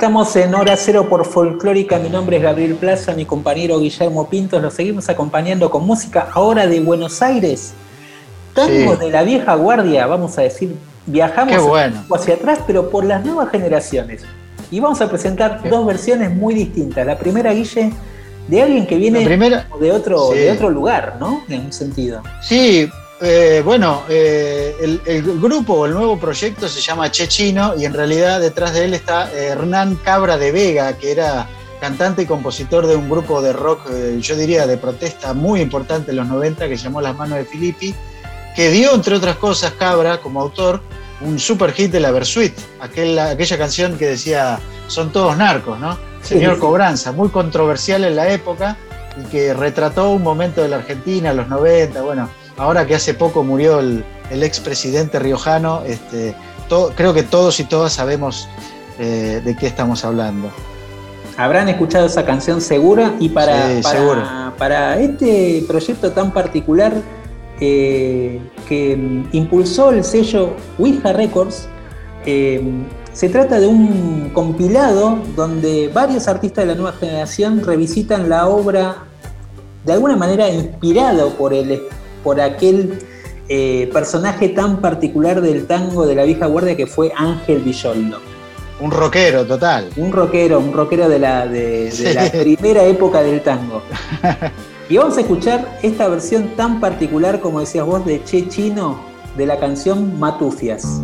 [0.00, 1.98] Estamos en hora cero por folclórica.
[1.98, 4.62] Mi nombre es Gabriel Plaza, mi compañero Guillermo Pintos.
[4.62, 7.74] Los seguimos acompañando con música ahora de Buenos Aires.
[8.54, 8.98] Tango Sí.
[8.98, 10.74] de la vieja guardia, vamos a decir,
[11.04, 12.02] viajamos bueno.
[12.14, 14.22] hacia atrás, pero por las nuevas generaciones.
[14.70, 17.04] Y vamos a presentar dos versiones muy distintas.
[17.06, 17.92] La primera, Guille,
[18.48, 20.38] de alguien que viene primera- de, otro, Sí.
[20.38, 21.42] de otro lugar, ¿no?
[21.50, 22.22] En un sentido.
[22.40, 22.88] Sí,
[23.20, 27.92] eh, bueno, eh, el, el grupo el nuevo proyecto se llama Che Chino y en
[27.92, 31.48] realidad detrás de él está Hernán Cabra de Vega, que era
[31.80, 36.10] cantante y compositor de un grupo de rock, eh, yo diría de protesta muy importante
[36.10, 37.94] en los 90 que se llamó Las Manos de Filippi,
[38.54, 40.80] que dio, entre otras cosas, Cabra como autor
[41.22, 45.98] un super hit de la Versuit, aquel, aquella canción que decía son todos narcos, ¿no?
[46.22, 46.60] Señor sí.
[46.60, 48.76] Cobranza, muy controversial en la época
[49.18, 53.42] y que retrató un momento de la Argentina, los 90, bueno, ahora que hace poco
[53.42, 56.34] murió el, el expresidente riojano, este,
[56.68, 58.48] to- creo que todos y todas sabemos
[58.98, 60.50] eh, de qué estamos hablando.
[61.36, 64.22] Habrán escuchado esa canción segura y para, Sí, para, seguro.
[64.58, 66.92] para este proyecto tan particular
[67.60, 68.92] eh, que
[69.32, 71.66] impulsó el sello Ouija Records,
[72.26, 72.62] eh,
[73.12, 78.96] se trata de un compilado donde varios artistas de la nueva generación revisitan la obra
[79.84, 81.80] de alguna manera inspirado por, el,
[82.22, 82.98] por aquel
[83.48, 88.18] eh, personaje tan particular del tango de la vieja guardia que fue Ángel Villoldo.
[88.80, 89.90] Un rockero total.
[89.96, 93.82] Un rockero, un rockero de la, de, de la primera época del tango.
[94.90, 98.98] Y vamos a escuchar esta versión tan particular, como decías vos, de Che Chino,
[99.36, 101.00] de la canción Matufias.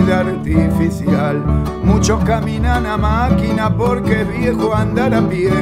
[0.00, 1.42] Artificial.
[1.84, 5.52] Muchos caminan a máquina porque es viejo andar a pie.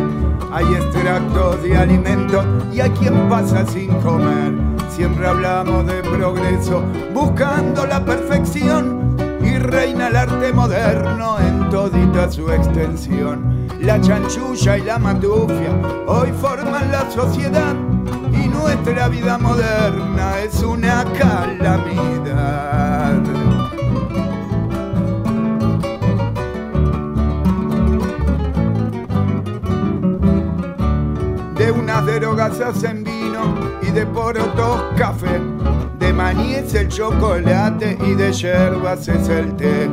[0.53, 4.53] Hay extractos de alimentos y hay quien pasa sin comer.
[4.89, 12.51] Siempre hablamos de progreso, buscando la perfección y reina el arte moderno en todita su
[12.51, 13.67] extensión.
[13.81, 15.73] La chanchulla y la matufia
[16.07, 17.75] hoy forman la sociedad
[18.33, 22.90] y nuestra vida moderna es una calamidad.
[32.01, 35.39] Unas drogas se hacen vino y de porotos café.
[35.99, 39.87] De maní es el chocolate y de hierbas es el té.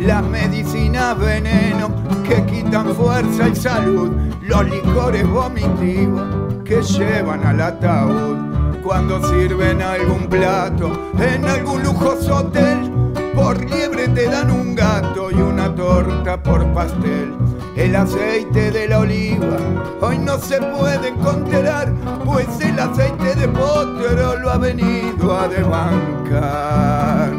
[0.00, 1.90] Las medicinas veneno
[2.26, 4.10] que quitan fuerza y salud.
[4.42, 6.22] Los licores vomitivos
[6.64, 8.82] que llevan al ataúd.
[8.82, 10.90] Cuando sirven algún plato
[11.20, 12.90] en algún lujoso hotel.
[13.36, 17.32] Por liebre te dan un gato y una torta por pastel.
[17.74, 19.56] El aceite de la oliva
[20.02, 21.92] hoy no se puede encontrar,
[22.24, 27.32] pues el aceite de potro lo ha venido a desbancar.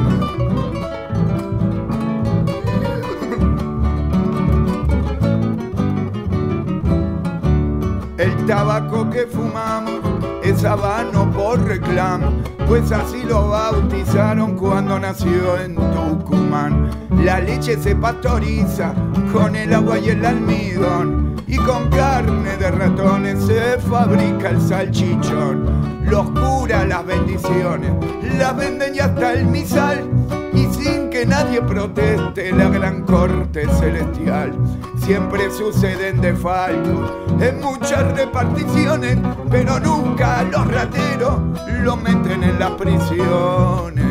[8.17, 10.01] El tabaco que fumamos
[10.43, 12.31] es habano por reclamo,
[12.67, 16.89] pues así lo bautizaron cuando nació en Tucumán.
[17.23, 18.93] La leche se pastoriza
[19.31, 26.03] con el agua y el almidón, y con carne de ratones se fabrica el salchichón.
[26.05, 27.91] Los curas las bendiciones,
[28.37, 30.09] las venden y hasta el misal,
[30.53, 34.53] y sin nadie proteste la gran corte celestial.
[34.97, 39.17] Siempre suceden defalcos en muchas reparticiones,
[39.49, 41.39] pero nunca los rateros
[41.83, 44.02] lo meten en las prisiones.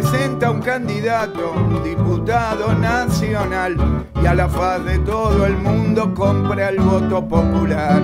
[0.00, 3.76] Presenta un candidato, un diputado nacional,
[4.20, 8.02] y a la faz de todo el mundo compra el voto popular.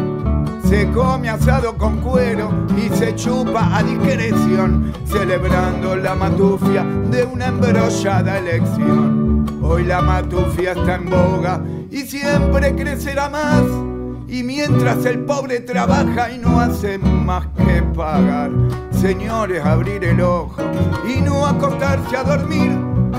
[0.69, 7.49] Se come asado con cuero y se chupa a discreción, celebrando la matufia de una
[7.49, 9.59] embrollada elección.
[9.61, 11.61] Hoy la matufia está en boga
[11.91, 13.90] y siempre crecerá más.
[14.31, 18.53] Y mientras el pobre trabaja y no hace más que pagar,
[18.93, 20.63] señores, abrir el ojo
[21.05, 22.71] y no acostarse a dormir.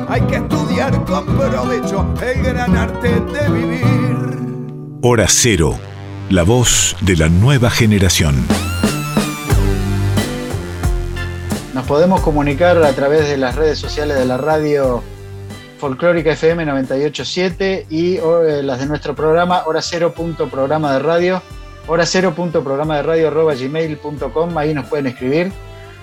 [0.08, 4.18] Hay que estudiar con provecho el gran arte de vivir.
[5.02, 5.78] Hora Cero,
[6.30, 8.36] la voz de la nueva generación.
[11.74, 15.04] Nos podemos comunicar a través de las redes sociales de la radio,
[15.86, 21.00] Folclórica FM 987 y oh, eh, las de nuestro programa, hora cero punto programa de
[21.00, 21.42] radio,
[21.88, 25.52] hora cero punto programa de radio arroba gmail.com, ahí nos pueden escribir.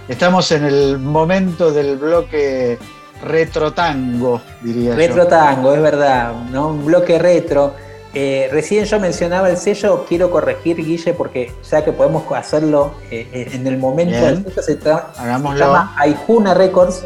[0.09, 2.77] Estamos en el momento del bloque
[3.25, 5.27] retro tango, diría Retro yo.
[5.29, 6.69] tango, es verdad, ¿no?
[6.71, 7.75] Un bloque retro.
[8.15, 13.49] Eh, recién yo mencionaba el sello, quiero corregir, Guille, porque ya que podemos hacerlo eh,
[13.53, 14.43] en el momento Bien.
[14.43, 15.59] del sello, se, tra- se Hagámoslo.
[15.61, 17.05] llama Aijuna Records.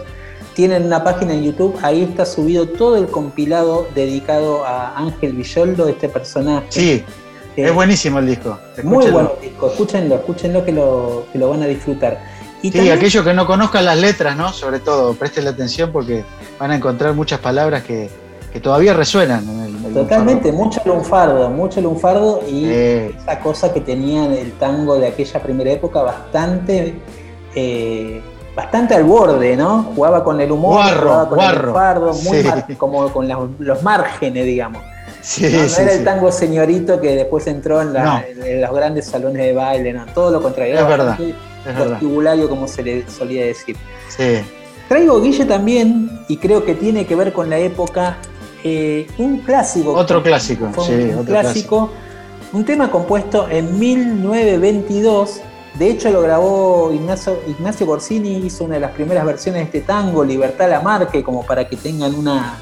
[0.54, 5.88] Tienen una página en YouTube, ahí está subido todo el compilado dedicado a Ángel Villoldo,
[5.88, 6.66] este personaje.
[6.68, 7.04] Sí,
[7.56, 8.58] Eh, es buenísimo el disco.
[8.82, 9.12] Muy escúchenlo.
[9.12, 12.18] buen disco, escúchenlo, escúchenlo que lo, que lo van a disfrutar.
[12.62, 14.52] Y Sí, también- aquellos que no conozcan las letras, ¿no?
[14.52, 16.24] Sobre todo, presten la atención porque
[16.58, 18.08] van a encontrar muchas palabras que,
[18.52, 23.16] que todavía resuenan en el, en el Totalmente, mucho lunfardo, mucho lunfardo y Eh.
[23.18, 26.94] esa cosa que tenía el tango de aquella primera época bastante
[27.54, 28.22] eh,
[28.54, 29.92] bastante al borde, ¿no?
[29.94, 31.58] Jugaba con el humor, Guarro, jugaba con guarro.
[31.60, 32.48] el lunfardo, muy Sí.
[32.48, 33.28] mar- como con
[33.58, 34.82] los márgenes, digamos.
[35.22, 38.22] Sí, no, no sí, era el tango señorito que después entró en, la- No.
[38.28, 40.78] en- en los grandes salones de baile, no, todo lo contrario.
[40.78, 41.18] Es verdad,
[41.90, 43.76] vestibulario, como se le solía decir.
[44.08, 44.40] Sí.
[44.88, 48.16] Traigo Guille también, y creo que tiene que ver con la época,
[48.64, 49.92] eh, un clásico.
[49.94, 51.90] Otro clásico, Fue sí, un otro clásico.
[52.52, 55.40] Un tema compuesto en 1922.
[55.78, 59.80] De hecho, lo grabó Ignacio, Ignacio Corsini, hizo una de las primeras versiones de este
[59.80, 62.58] tango, Libertad Lamarque, como para que tengan una,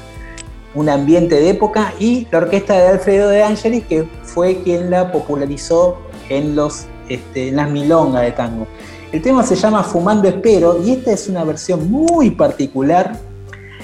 [0.75, 1.93] un ambiente de época.
[1.99, 5.97] Y la orquesta de Alfredo de Angelis, que fue quien la popularizó
[6.29, 8.65] en, los, este, las milongas de tango.
[9.11, 13.19] El tema se llama Fumando Espero y esta es una versión muy particular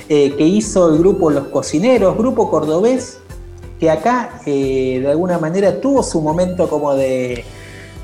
[0.08, 3.20] eh, que hizo el grupo Los Cocineros, grupo cordobés,
[3.78, 7.44] que acá eh, de alguna manera tuvo su momento como de,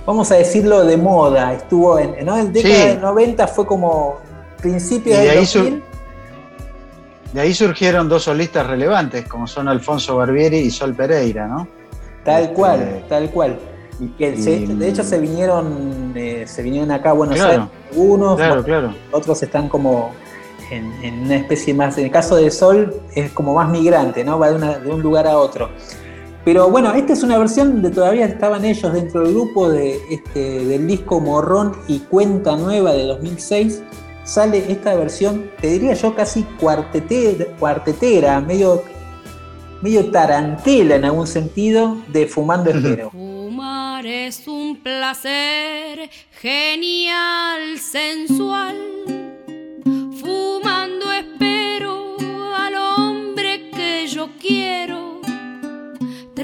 [0.06, 1.54] vamos a decirlo, de moda.
[1.54, 2.38] Estuvo en, ¿no?
[2.38, 2.88] en década Sí.
[2.90, 4.18] del 90, fue como
[4.62, 5.84] principios de su- 2000.
[7.34, 11.68] De ahí surgieron dos solistas relevantes, como son Alfonso Barbieri y Sol Pereira, ¿no?
[12.24, 13.60] Tal Este, cual, tal cual.
[14.00, 17.52] Y que se- y- de hecho se vinieron, eh, se vinieron acá a Buenos Claro,
[17.52, 18.94] Aires algunos, Claro, claro.
[19.12, 20.12] otros están como
[20.72, 24.38] en, en una especie más, en el caso de Sol es como más migrante, ¿no?
[24.40, 25.70] Va de, una- de un lugar a otro.
[26.46, 30.66] Pero bueno, esta es una versión donde todavía estaban ellos dentro del grupo de, este,
[30.66, 33.82] del disco Morrón y Cuenta Nueva de 2006.
[34.26, 38.84] Sale esta versión, te diría yo, casi cuartetera, cuartetera medio,
[39.82, 43.10] medio tarantela en algún sentido, de Fumando Espero.
[43.12, 46.10] Fumar es un placer
[46.42, 49.23] genial, sensual.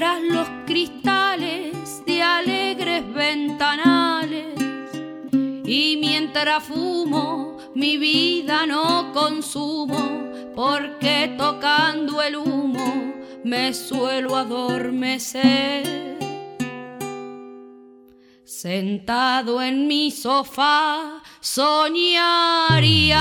[0.00, 4.58] Tras los cristales de alegres ventanales.
[5.30, 13.12] Y mientras fumo, mi vida no consumo, porque tocando el humo
[13.44, 16.16] me suelo adormecer.
[18.42, 23.12] Sentado en mi sofá, soñar y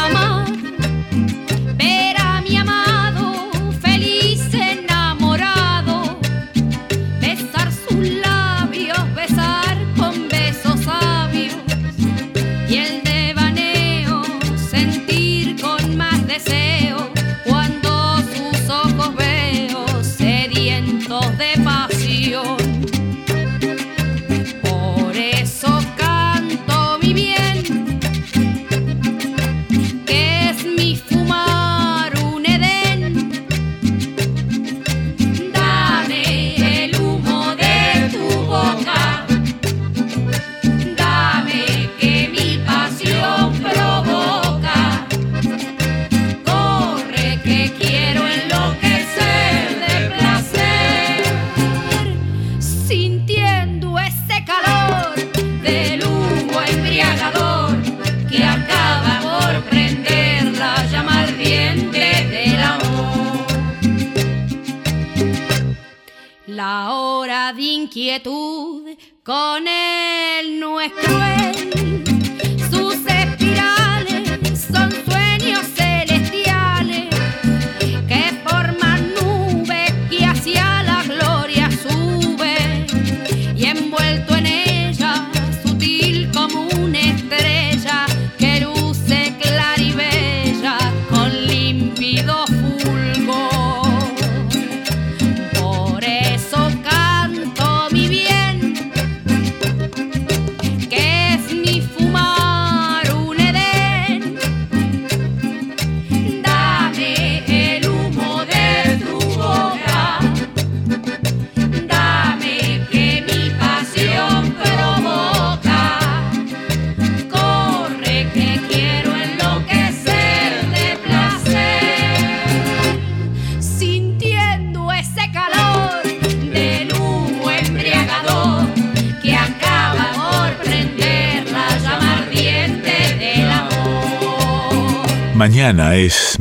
[67.54, 68.88] de inquietud
[69.24, 70.91] con él no es.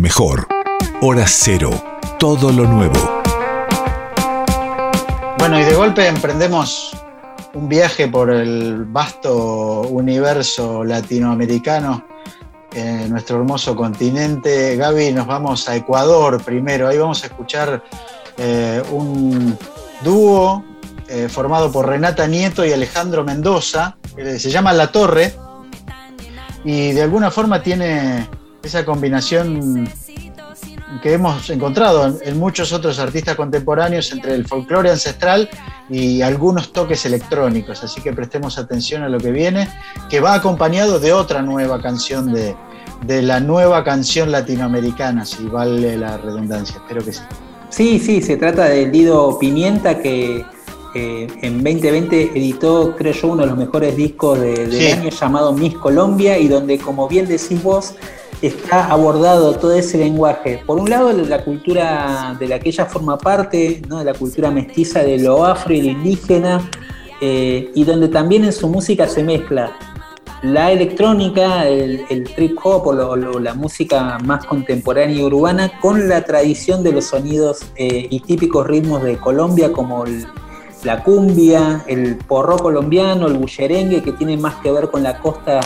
[0.09, 0.49] Mejor.
[1.03, 1.71] Hora cero.
[2.19, 2.99] Todo lo nuevo.
[5.39, 6.97] Bueno, y de golpe emprendemos
[7.53, 12.07] un viaje por el vasto universo latinoamericano,
[12.73, 14.77] en nuestro hermoso continente.
[14.77, 16.89] Gaby, nos vamos a Ecuador primero.
[16.89, 17.85] Ahí vamos a escuchar
[18.39, 19.59] eh, un
[20.03, 20.65] dúo
[21.07, 23.99] eh, formado por Renata Nieto y Alejandro Mendoza.
[24.17, 25.35] eh, se llama La Torre
[26.65, 28.27] y de alguna forma tiene
[28.69, 29.89] esa combinación
[31.03, 35.49] que hemos encontrado en, en muchos otros artistas contemporáneos entre el folclore ancestral
[35.91, 37.83] y algunos toques electrónicos.
[37.85, 39.69] Así que prestemos atención a lo que viene,
[40.09, 42.55] que va acompañado de otra nueva canción de,
[43.07, 46.77] de la nueva canción latinoamericana, si vale la redundancia.
[46.77, 47.23] Espero que sí.
[47.71, 50.45] Sí, sí, se trata de Lido Pimienta que
[50.95, 54.87] eh, en 2020 editó, creo yo, uno de los mejores discos de- del Sí.
[54.91, 57.95] año llamado Miss Colombia y donde, como bien decís vos,
[58.43, 60.63] está abordado todo ese lenguaje.
[60.67, 64.03] Por un lado, la cultura de la que ella forma parte, ¿no?
[64.05, 66.69] la cultura mestiza de lo afro y lo indígena,
[67.21, 69.77] eh, y donde también en su música se mezcla
[70.43, 76.83] la electrónica, el, trip hop o, la música más contemporánea y urbana con la tradición
[76.85, 80.05] de los sonidos eh, y típicos ritmos de Colombia como
[80.85, 85.61] la cumbia, el porro colombiano, el bullerengue que tiene más que ver con la costa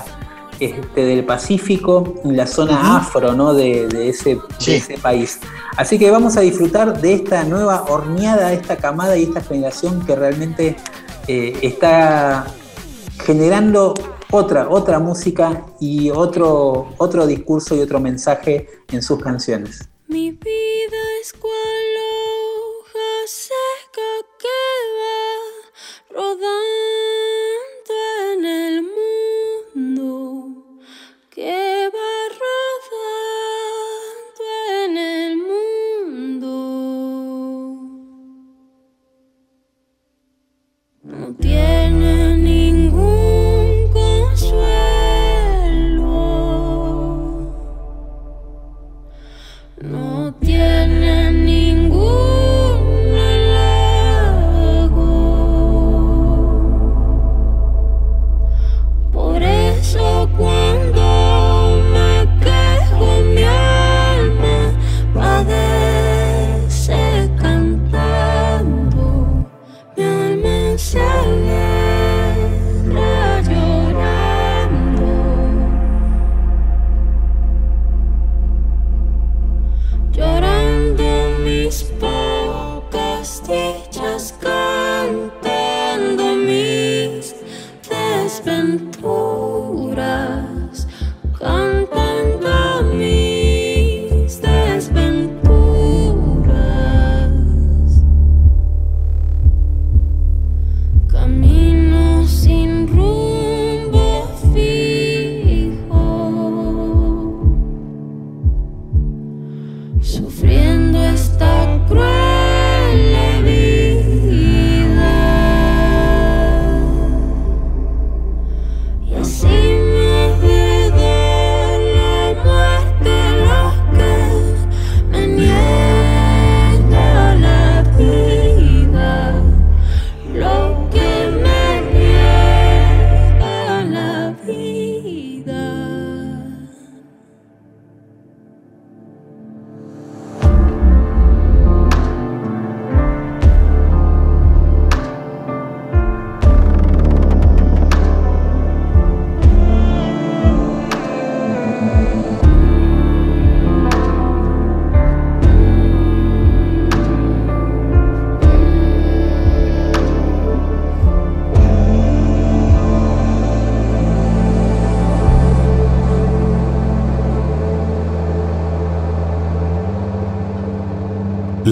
[0.65, 3.53] este, del Pacífico y la zona afro ¿no?
[3.55, 4.75] de, de ese, de Sí.
[4.75, 5.39] ese país.
[5.77, 10.15] Así que vamos a disfrutar de esta nueva horneada, esta camada y esta generación que
[10.15, 10.77] realmente
[11.27, 12.47] eh, está
[13.25, 13.95] generando
[14.31, 19.89] otra, otra música y otro, otro discurso y otro mensaje en sus canciones.
[20.09, 21.53] Mi vida es cual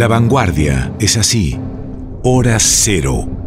[0.01, 1.59] La vanguardia es así.
[2.23, 3.40] Hora cero.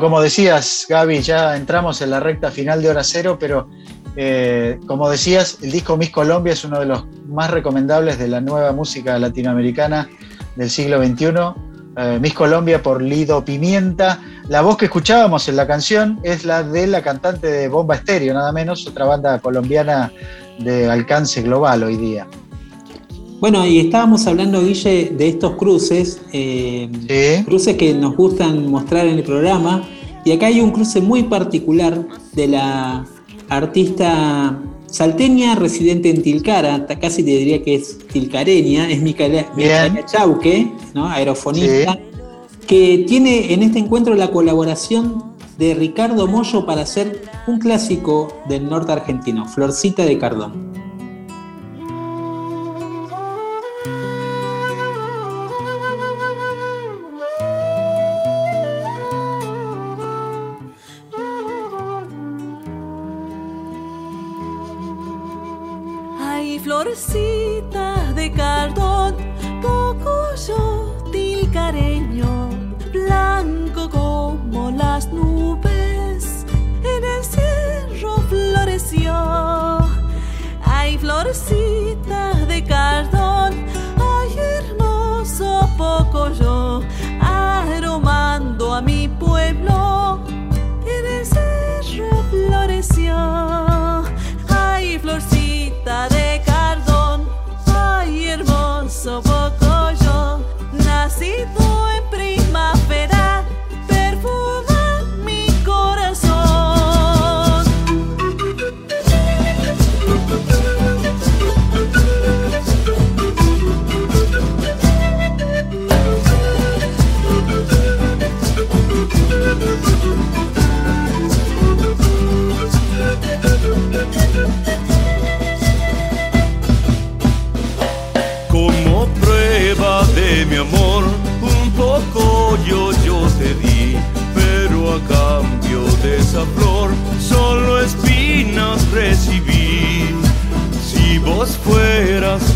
[0.00, 3.68] Como decías, Gaby, ya entramos en la recta final de Hora Cero, pero
[4.16, 8.40] eh, como decías, el disco Miss Colombia es uno de los más recomendables de la
[8.40, 10.08] nueva música latinoamericana
[10.56, 11.26] del siglo XXI.
[11.96, 14.20] Eh, Miss Colombia por Lido Pimienta.
[14.48, 18.34] La voz que escuchábamos en la canción es la de la cantante de Bomba Estéreo,
[18.34, 20.12] nada menos, otra banda colombiana
[20.58, 22.26] de alcance global hoy día.
[23.38, 26.88] Bueno, y estábamos hablando, Guille, de estos cruces, eh,
[27.44, 29.86] cruces que nos gustan mostrar en el programa.
[30.24, 33.06] Y acá hay un cruce muy particular de la
[33.48, 39.46] artista salteña residente en Tilcara, casi te diría que es tilcareña, es Micaela,
[40.06, 41.08] Chauque, ¿no?
[41.08, 41.98] aerofonista,
[42.66, 48.68] que tiene en este encuentro la colaboración de Ricardo Mollo para hacer un clásico del
[48.68, 50.75] norte argentino, Florcita de Cardón.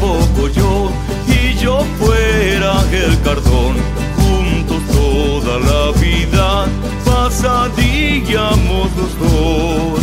[0.01, 0.91] Poco yo
[1.27, 3.77] y yo fuera el cardón,
[4.17, 6.67] juntos toda la vida
[7.05, 10.01] pasaríamos los dos.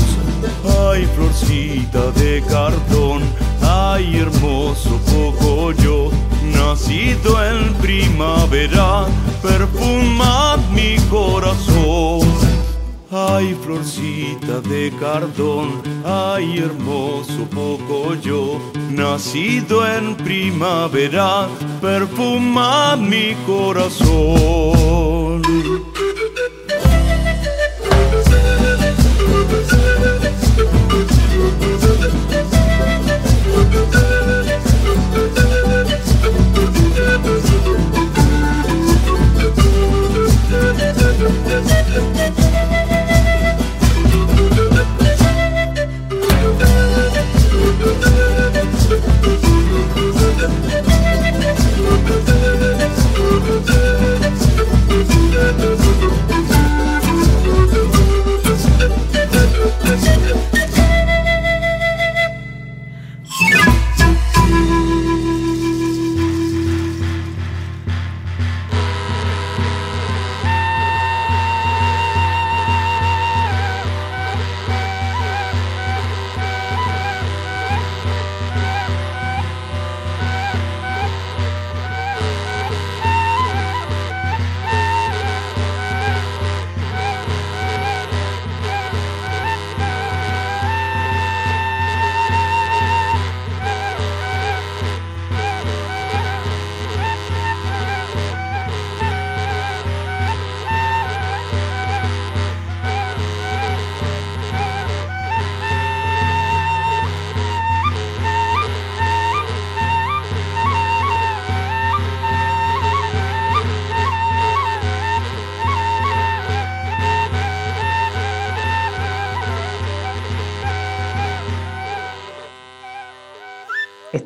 [0.91, 3.23] Ay, florcita de cartón,
[3.61, 6.11] ay, hermoso poco yo,
[6.43, 9.05] nacido en primavera,
[9.41, 12.26] perfuma mi corazón.
[13.09, 17.47] Ay, florcita de cartón, ay, hermoso
[18.21, 18.59] yo,
[18.91, 21.47] nacido en primavera,
[21.79, 25.41] perfuma mi corazón.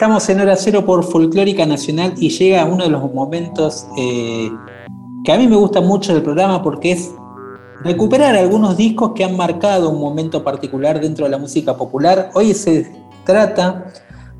[0.01, 4.49] Estamos en hora cero por Folclórica Nacional y llega uno de los momentos eh,
[5.23, 7.11] que a mí me gusta mucho del programa porque es
[7.83, 12.31] recuperar algunos discos que han marcado un momento particular dentro de la música popular.
[12.33, 12.91] Hoy se
[13.25, 13.93] trata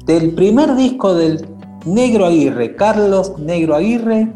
[0.04, 1.46] del primer disco del
[1.86, 4.34] Negro Aguirre, Carlos Negro Aguirre.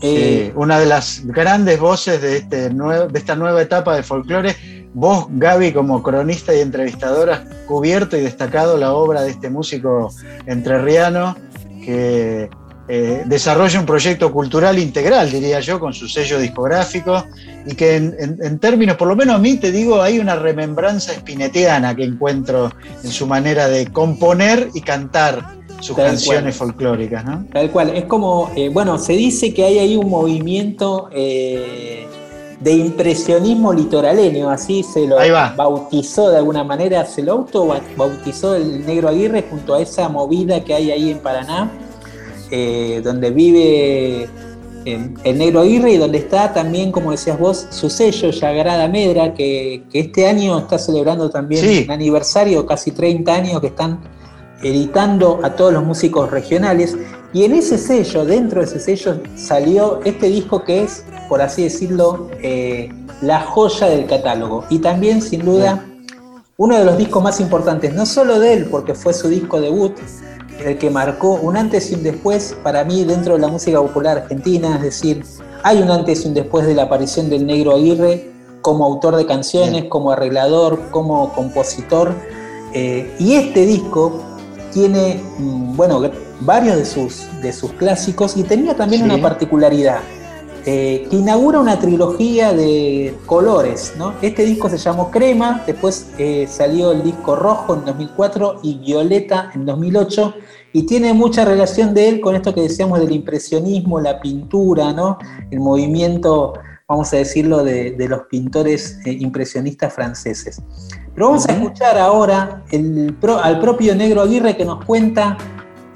[0.00, 4.54] Sí, una de las grandes voces de, este nuevo- de esta nueva etapa de folclore.
[4.94, 10.10] Vos, Gaby, como cronista y entrevistadora, has cubierto y destacado la obra de este músico
[10.46, 11.36] entrerriano
[11.84, 12.48] que
[12.86, 17.24] eh, desarrolla un proyecto cultural integral, diría yo, con su sello discográfico
[17.66, 20.36] y que en, en- en términos, por lo menos a mí te digo, hay una
[20.36, 22.70] remembranza espinetiana que encuentro
[23.02, 25.44] en su manera de componer y cantar
[25.80, 26.68] sus Tal canciones cual.
[26.70, 27.46] folclóricas, ¿no?
[27.52, 32.06] Tal cual, es como, eh, bueno, se dice que hay ahí un movimiento eh,
[32.60, 35.16] de impresionismo litoraleño, así se lo
[35.56, 40.62] bautizó de alguna manera, se lo auto bautizó el Negro Aguirre junto a esa movida
[40.64, 41.70] que hay ahí en Paraná,
[42.50, 44.28] eh, donde vive
[44.84, 49.34] eh, el Negro Aguirre y donde está también, como decías vos, su sello Yagrada Medra,
[49.34, 51.82] que, que este año está celebrando también Sí.
[51.84, 54.00] un aniversario, casi 30 años que están
[54.62, 56.96] editando a todos los músicos regionales.
[57.34, 61.64] Y en ese sello, dentro de ese sello, salió este disco que es, por así
[61.64, 62.88] decirlo, eh,
[63.22, 64.64] la joya del catálogo.
[64.70, 65.84] Y también, sin duda,
[66.56, 69.96] uno de los discos más importantes, no solo de él, porque fue su disco debut,
[70.64, 74.18] el que marcó un antes y un después para mí dentro de la música popular
[74.18, 75.24] argentina, es decir,
[75.64, 78.30] hay un antes y un después de la aparición del negro Aguirre
[78.60, 82.14] como autor de canciones, como arreglador, como compositor.
[82.72, 84.20] eh, y este disco
[84.74, 86.02] tiene, mm, bueno,
[86.40, 89.08] varios de sus, de sus clásicos y tenía también Sí.
[89.10, 90.00] una particularidad,
[90.66, 94.14] eh, que inaugura una trilogía de colores, ¿no?
[94.20, 99.50] Este disco se llamó Crema, después eh, salió el disco Rojo en 2004 y Violeta
[99.54, 100.34] en 2008,
[100.72, 105.18] y tiene mucha relación de él con esto que decíamos del impresionismo, la pintura, ¿no?
[105.50, 106.54] El movimiento,
[106.88, 110.60] vamos a decirlo, de, de los pintores eh, impresionistas franceses.
[111.14, 115.36] Pero vamos a escuchar ahora el al propio Negro Aguirre que nos cuenta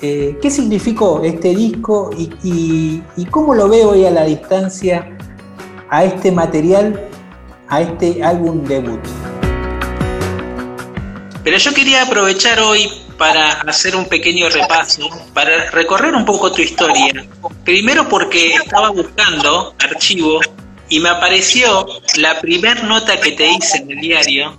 [0.00, 5.10] eh, qué significó este disco y, y- y cómo lo veo hoy a la distancia
[5.90, 7.08] a este material,
[7.68, 9.00] a este álbum debut.
[11.42, 16.62] Pero yo quería aprovechar hoy para hacer un pequeño repaso, para recorrer un poco tu
[16.62, 17.26] historia.
[17.64, 20.40] Primero porque estaba buscando archivo
[20.88, 24.56] y me apareció la primer nota que te hice en el diario,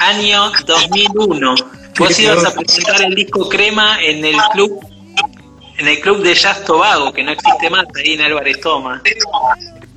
[0.00, 1.54] año 2001.
[1.98, 4.80] Vos ibas a presentar el disco Crema en el club
[5.78, 9.00] en el club de Jazz Tobago, que no existe más, ahí en Álvarez Toma.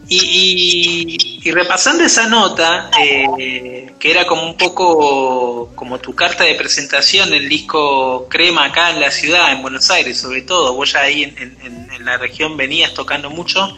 [0.07, 6.45] Y, y- y repasando esa nota, eh, que era como un poco como tu carta
[6.45, 10.93] de presentación, el disco Crema acá en la ciudad, en Buenos Aires sobre todo, vos
[10.93, 13.75] ya ahí en, en- en- en la región venías tocando mucho.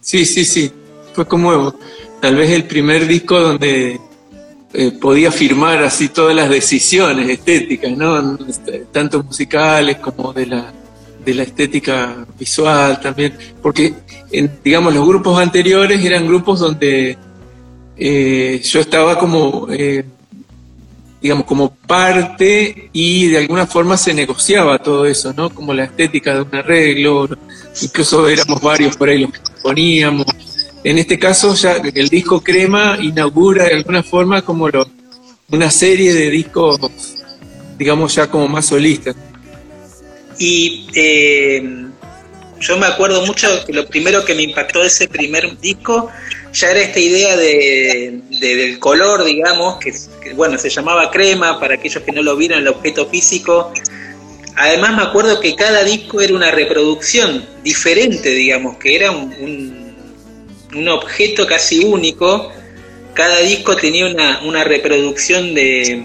[0.00, 0.70] Sí, sí, sí.
[1.14, 1.74] Fue como
[2.20, 3.98] tal vez el primer disco donde
[4.72, 8.36] eh, podía firmar así todas las decisiones estéticas, ¿no?
[8.92, 10.72] Tanto musicales como de la,
[11.24, 13.34] de la estética visual también.
[13.62, 13.94] Porque,
[14.30, 17.16] en, digamos, los grupos anteriores eran grupos donde
[17.96, 20.04] eh, yo estaba como, eh,
[21.20, 25.48] digamos, como parte y de alguna forma se negociaba todo eso, ¿no?
[25.48, 27.26] Como la estética de un arreglo,
[27.80, 30.26] incluso éramos varios por ahí los que poníamos.
[30.84, 34.68] En este caso ya el disco Crema inaugura de alguna forma como
[35.50, 36.78] una serie de discos,
[37.78, 39.16] digamos ya como más solistas.
[40.38, 41.86] Y eh,
[42.60, 46.10] yo me acuerdo mucho que lo primero que me impactó ese primer disco
[46.52, 49.92] ya era esta idea de, de- del color, digamos, que,
[50.34, 53.72] bueno, se llamaba crema, para aquellos que no lo vieron, el objeto físico.
[54.56, 59.87] Además me acuerdo que cada disco era una reproducción diferente, digamos, que era un-
[60.74, 62.50] un objeto casi único.
[63.14, 66.04] Cada disco tenía una, una reproducción de,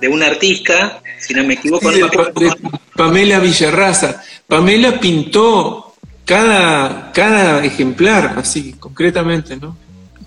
[0.00, 1.90] de un artista, si no me equivoco.
[1.92, 4.22] Sí, no me de- acuerdo de Pamela Villarraza.
[4.46, 9.76] Pamela pintó cada, cada ejemplar, así, concretamente, ¿no?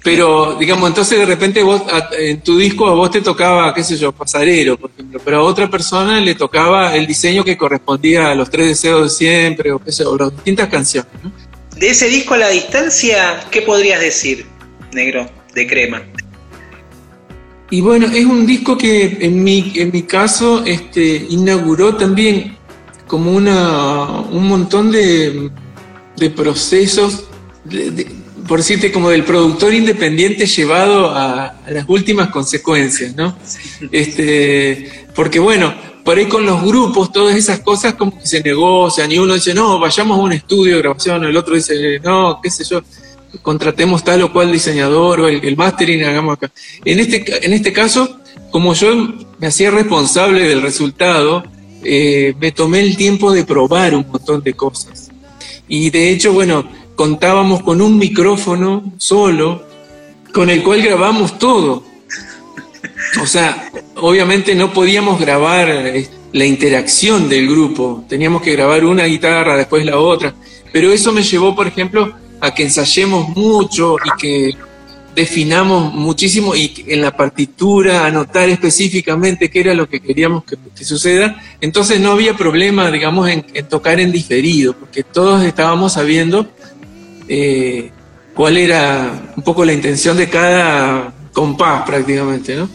[0.03, 1.82] Pero, digamos, entonces de repente vos,
[2.18, 5.41] en tu disco a vos te tocaba, qué sé yo, pasarero, por ejemplo, pero a
[5.41, 9.80] otra persona le tocaba el diseño que correspondía a los tres deseos de siempre, o
[9.80, 11.32] qué sé yo, o las distintas canciones, ¿no?
[11.78, 14.46] De ese disco a la distancia, ¿qué podrías decir,
[14.94, 16.04] negro, de crema?
[17.70, 22.56] Y bueno, es un disco que en mi, en mi caso este, inauguró también
[23.08, 25.50] como una, un montón de,
[26.16, 27.26] de procesos,
[27.66, 28.08] de- de-
[28.48, 33.36] por decirte, como del productor independiente llevado a, a las últimas consecuencias, ¿no?
[33.92, 35.74] Este, porque bueno,
[36.06, 39.56] por ahí con los grupos, todas esas cosas como que se negocian y uno dice,
[39.56, 42.82] no, vayamos a un estudio de grabación, el otro dice, no, qué sé yo,
[43.41, 46.51] contratemos tal o cual diseñador o el, el mastering hagamos acá.
[46.86, 48.20] En este, en este caso,
[48.51, 51.43] como yo me hacía responsable del resultado,
[51.84, 55.10] eh, me tomé el tiempo de probar un montón de cosas.
[55.68, 59.64] Y de hecho, bueno, contábamos con un micrófono solo,
[60.32, 61.84] con el cual grabamos todo.
[63.22, 69.05] O sea, obviamente no podíamos grabar eh, la interacción del grupo, teníamos que grabar una
[69.05, 70.34] guitarra, después la otra,
[70.74, 74.51] pero eso me llevó, por ejemplo, a que ensayemos mucho y que
[75.16, 81.41] definamos muchísimo y en la partitura anotar específicamente qué era lo que queríamos que, suceda.
[81.61, 86.47] Entonces no había problema, digamos, en, en tocar en diferido, porque todos estábamos sabiendo
[87.30, 87.91] eh,
[88.36, 92.70] cuál era un poco la intención de cada compás prácticamente, ¿no?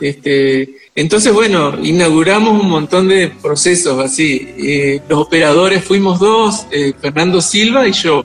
[0.00, 4.54] Este, entonces, bueno, inauguramos un montón de procesos así.
[4.58, 8.24] Eh, los operadores fuimos dos, eh, Fernando Silva y yo,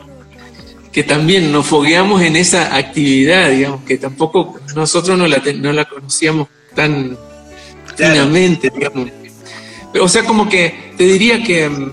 [0.92, 5.86] que también nos fogueamos en esa actividad, digamos, que tampoco nosotros no la, no la
[5.86, 7.18] conocíamos tan
[7.96, 9.10] finamente, digamos.
[10.00, 11.92] O sea, como que te diría que mm,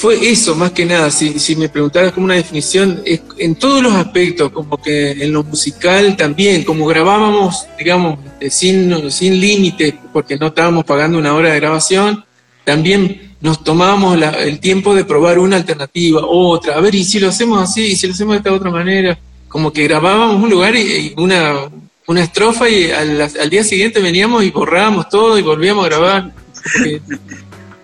[0.00, 3.92] fue eso más que nada, si, me preguntaras como una definición, es en todos los
[3.92, 10.38] aspectos, como que en lo musical también, como grabábamos, digamos, eh, sin, sin límites, porque
[10.38, 12.24] no estábamos pagando una hora de grabación,
[12.64, 17.18] también nos tomábamos la- el tiempo de probar una alternativa, otra, a ver, y si
[17.20, 20.48] lo hacemos así, y si lo hacemos de esta otra manera, como que grabábamos un
[20.48, 21.68] lugar y, una,
[22.06, 26.32] una estrofa y al, día siguiente veníamos y borrábamos todo y volvíamos a grabar.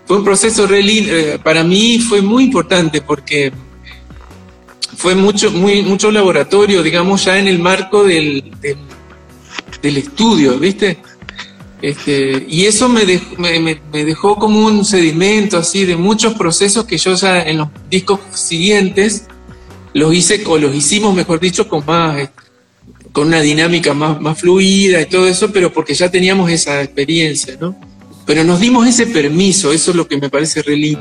[0.07, 3.53] Fue un proceso re lin- eh, para mí fue muy importante porque
[4.97, 8.53] fue mucho, mucho laboratorio, digamos, ya en el marco del,
[9.83, 10.99] del, estudio, ¿viste?
[11.83, 17.43] Este, y eso me dejó, como un sedimento así de muchos procesos que yo ya
[17.43, 19.27] en los discos siguientes
[19.93, 22.43] los hice, o los hicimos, mejor dicho, con más, este,
[23.13, 27.57] con una dinámica más, más fluida y todo eso, pero porque ya teníamos esa experiencia,
[27.61, 27.77] ¿no?
[28.27, 30.99] Pero nos dimos ese permiso, eso es lo que me parece re.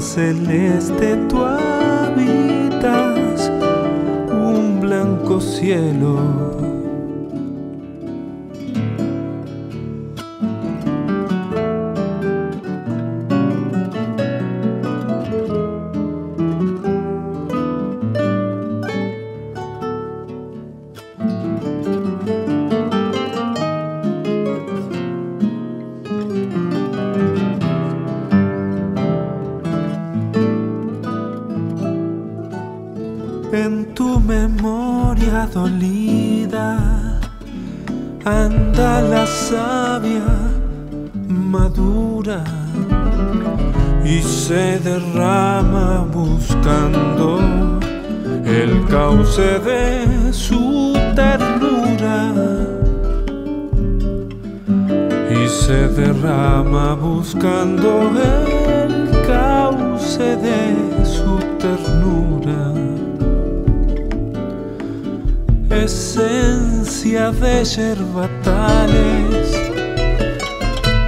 [0.00, 2.80] Celeste, tú habitas
[4.30, 6.39] un blanco cielo.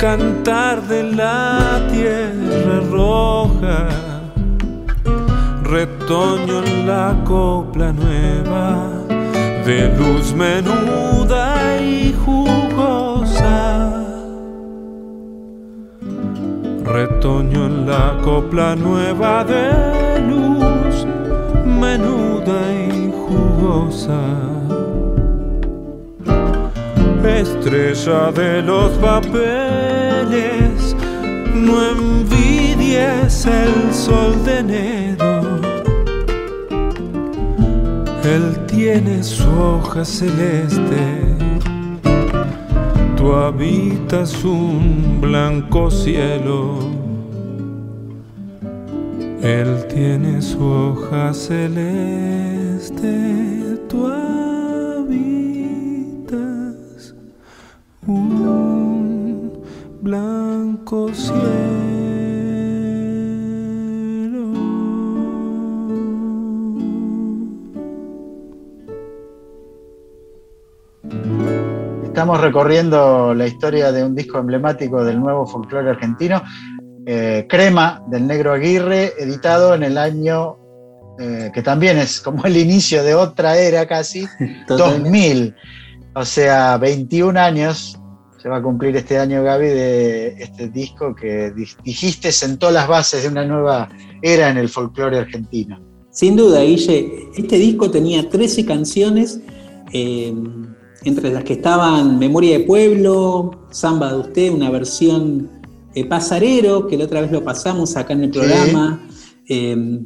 [0.02, 3.88] Cantar de la tierra roja,
[5.62, 8.90] retoño en la copla nueva,
[9.64, 10.81] de luz menuda
[28.34, 30.96] de los papeles,
[31.54, 35.60] no envidies el sol de enero.
[38.24, 41.36] Él tiene su hoja celeste,
[43.16, 46.78] tú habitas un blanco cielo.
[49.42, 52.31] Él tiene su hoja celeste,
[72.56, 76.42] recorriendo la historia de un disco emblemático del nuevo folclore argentino,
[77.06, 80.58] eh, Crema del Negro Aguirre, editado en el año
[81.18, 84.26] eh, que también es como el inicio de otra era casi,
[84.68, 85.54] 2000.
[86.14, 87.98] O sea, 21 años
[88.36, 92.86] se va a cumplir este año, Gaby, de este disco que di- dijiste sentó las
[92.86, 93.88] bases de una nueva
[94.20, 95.80] era en el folclore argentino.
[96.10, 99.40] Sin duda, Guille, este disco tenía 13 canciones,
[99.94, 100.34] eh,
[101.04, 105.50] entre las que estaban Memoria de Pueblo, Samba de Usted, una versión
[105.94, 109.08] eh, pasarero, que la otra vez lo pasamos acá en el programa,
[109.48, 110.00] eh,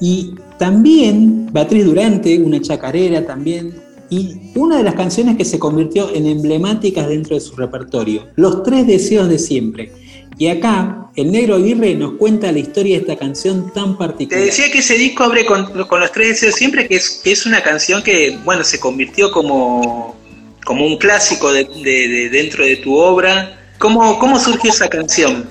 [0.00, 3.80] y también Beatriz Durante, una chacarera también,
[4.10, 8.62] y una de las canciones que se convirtió en emblemáticas dentro de su repertorio, Los
[8.62, 9.92] Tres Deseos de Siempre.
[10.38, 14.44] Y acá, el negro Aguirre nos cuenta la historia de esta canción tan Te particular.
[14.44, 17.46] decía que ese disco abre con, con los tres deseos siempre, que es, que es
[17.46, 20.16] una canción que, bueno, se convirtió como,
[20.64, 23.58] como un clásico de, de- de- dentro de tu obra.
[23.78, 25.48] ¿Cómo, ¿Cómo surgió esa canción?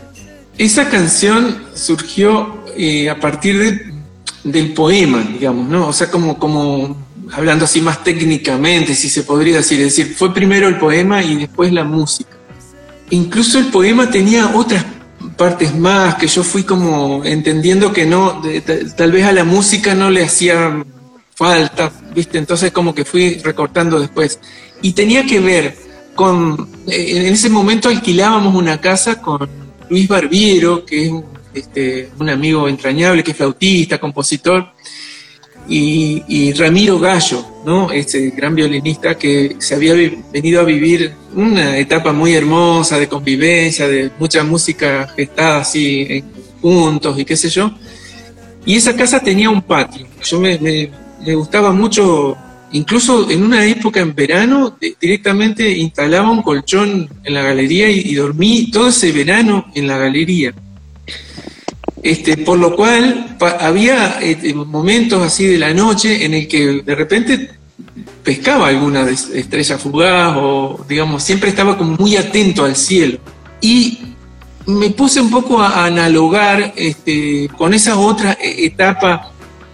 [0.58, 3.94] Esa canción surgió eh, a partir de-
[4.44, 5.88] del poema, digamos, ¿no?
[5.88, 6.98] O sea, como, como
[7.34, 11.36] hablando así más técnicamente, si se podría decir, es decir, fue primero el poema y
[11.36, 12.32] después la música.
[13.10, 14.86] Incluso el poema tenía otras
[15.38, 19.94] partes más que yo fui como entendiendo que no, de- tal- vez a la música
[19.94, 20.84] no le hacía
[21.36, 22.38] falta, ¿viste?
[22.38, 24.40] Entonces como que fui recortando después.
[24.82, 25.76] Y tenía que ver
[26.16, 29.48] con, eh, en ese momento alquilábamos una casa con
[29.90, 34.68] Luis Barbiero, que es un, este, un amigo entrañable, que es flautista, compositor,
[35.68, 37.92] y, y Ramiro Gallo, ¿no?
[37.92, 39.94] Este gran violinista que se había
[40.34, 46.24] venido a vivir una etapa muy hermosa de convivencia, de mucha música gestada así
[46.62, 47.72] juntos y qué sé yo.
[48.66, 50.08] Y esa casa tenía un patio.
[50.24, 50.90] Yo me, me-
[51.26, 52.36] me gustaba mucho,
[52.74, 58.72] incluso en una época en verano, directamente instalaba un colchón en la galería y, dormí
[58.72, 60.54] todo ese verano en la galería.
[62.04, 66.96] Este, por lo cual había este, momentos así de la noche en el que de
[66.96, 67.52] repente
[68.24, 73.20] pescaba alguna estrella fugaz o digamos, siempre estaba como muy atento al cielo.
[73.60, 74.00] Y
[74.66, 79.31] me puse un poco a, analogar este, con esa otra e- etapa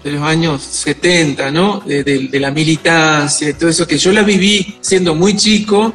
[0.08, 1.82] de los años 70, ¿no?
[1.86, 5.94] De, de- de la militancia y todo eso, que yo la viví siendo muy chico,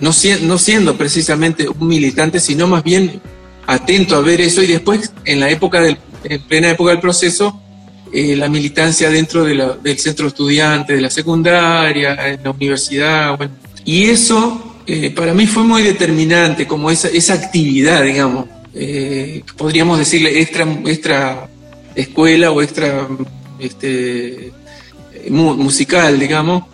[0.00, 3.20] no, sie- no siendo precisamente un militante, sino más bien
[3.66, 7.60] atento a ver eso y después en la época del, en plena época del proceso,
[8.12, 13.36] eh, la militancia dentro de la- del centro estudiante, de la secundaria, en la universidad,
[13.36, 13.54] bueno.
[13.84, 19.98] Y eso eh, para mí fue muy determinante, como esa, esa actividad, digamos, eh, podríamos
[19.98, 21.48] decirle extra, extra
[21.94, 23.08] escuela o extra
[23.64, 24.52] este,
[25.30, 26.64] mu- musical, digamos,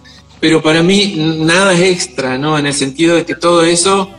[0.40, 2.58] pero para mí nada es extra, ¿no?
[2.58, 4.10] En el sentido de que todo eso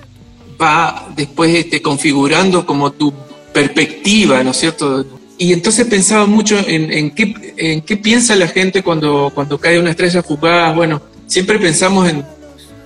[0.62, 3.12] va después este, configurando como tu
[3.54, 5.06] perspectiva, ¿no es cierto?
[5.38, 9.80] Y entonces pensaba mucho en, en qué, en qué piensa la gente cuando, cuando cae
[9.80, 10.76] una estrella fugaz.
[10.76, 12.24] Bueno, siempre pensamos en,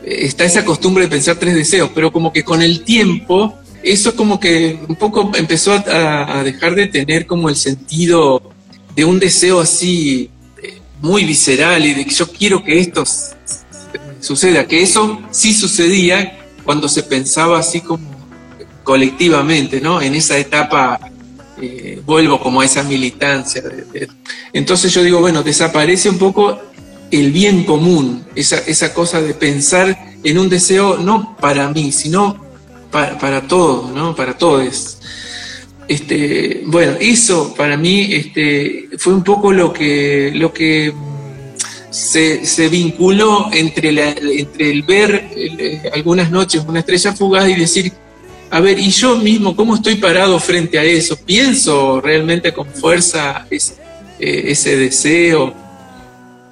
[0.05, 3.53] está esa costumbre de pensar tres deseos, pero como que con el tiempo
[3.83, 8.41] eso como que un poco empezó a, a dejar de tener como el sentido
[8.95, 10.29] de un deseo así
[10.61, 13.03] eh, muy visceral y de que yo quiero que esto
[14.19, 18.15] suceda, que eso sí sucedía cuando se pensaba así como
[18.83, 20.01] colectivamente, ¿no?
[20.01, 20.99] En esa etapa
[21.61, 23.63] eh, vuelvo como a esa militancia.
[24.53, 26.59] Entonces yo digo, bueno, desaparece un poco
[27.11, 32.43] el bien común, esa, esa cosa de pensar en un deseo no para mí, sino
[32.91, 34.15] para, para todos, ¿no?
[34.15, 34.97] Para todos.
[35.87, 43.89] Este, bueno, eso para mí este, fue un poco lo que, mm, se, vinculó entre,
[43.89, 47.93] el ver eh, algunas noches una estrella fugaz y decir,
[48.49, 51.17] a ver, ¿y yo mismo cómo estoy parado frente a eso?
[51.17, 53.73] ¿Pienso realmente con fuerza ese,
[54.19, 55.53] eh, ese deseo?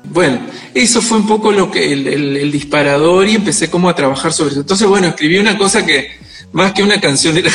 [0.06, 0.42] Bueno,
[0.76, 4.60] eso fue un poco lo que el disparador y empecé como a trabajar sobre eso.
[4.62, 6.12] Entonces, bueno, escribí una cosa que
[6.52, 7.50] más que una canción era,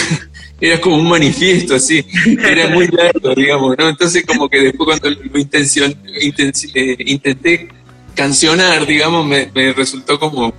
[0.60, 2.04] era como un manifiesto, así,
[2.42, 3.88] era muy largo, digamos, ¿no?
[3.88, 7.68] Entonces como que después cuando lo intencion- intenci- eh, intenté
[8.14, 10.52] cancionar, digamos, me, me resultó como,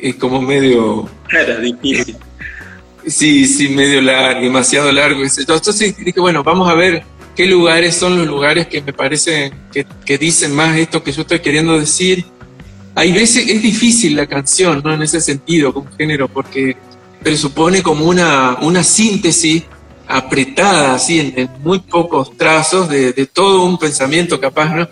[0.00, 1.08] eh, como medio...
[1.30, 2.16] Era difícil.
[3.06, 5.22] Sí, sí, medio largo, demasiado largo.
[5.24, 7.02] Entonces dije, bueno, vamos a ver
[7.34, 11.22] qué lugares son los lugares que me parece que, que dicen más esto que yo
[11.22, 12.24] estoy queriendo decir.
[12.94, 14.94] Hay veces, es difícil la canción, ¿no?
[14.94, 16.76] En ese sentido, como género, porque
[17.24, 19.64] presupone como una, una síntesis
[20.06, 24.88] apretada, así, en, en muy pocos trazos de, de todo un pensamiento capaz, ¿no?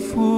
[0.00, 0.29] Estrella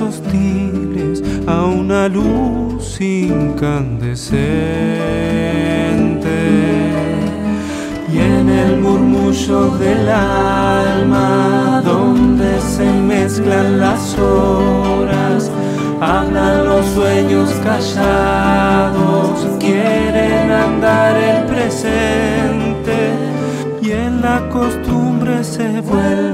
[0.00, 4.40] hostiles a una luz incandescente.
[8.12, 15.50] Y en el murmullo del alma, donde se mezclan las horas,
[16.00, 22.70] hablan los sueños callados, quieren andar el presente
[23.82, 26.29] y en la costumbre se vuelven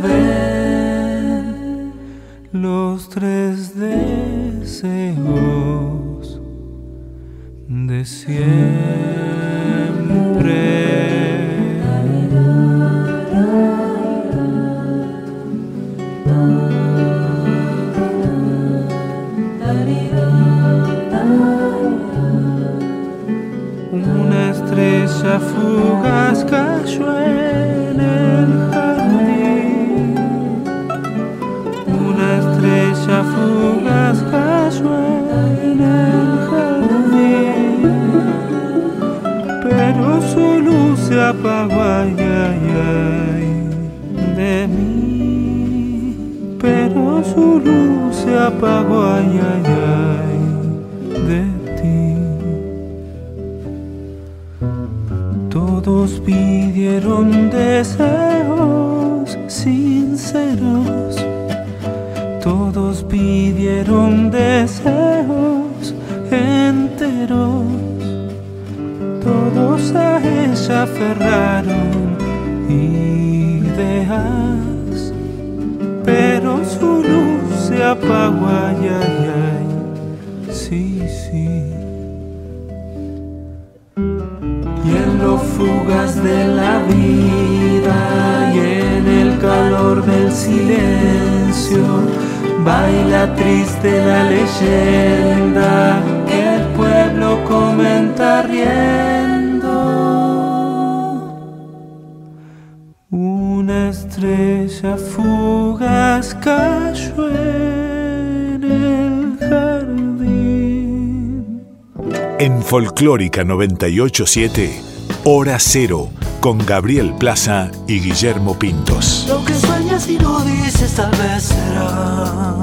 [113.01, 114.81] Folclórica 987,
[115.24, 116.09] Hora Cero,
[116.40, 119.27] con Gabriel Plaza y Guillermo Pintos.
[119.28, 122.55] Lo que sueñas y no dices tal vez será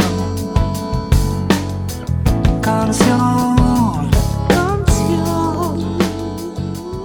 [2.61, 4.09] canción,
[4.49, 6.01] canción.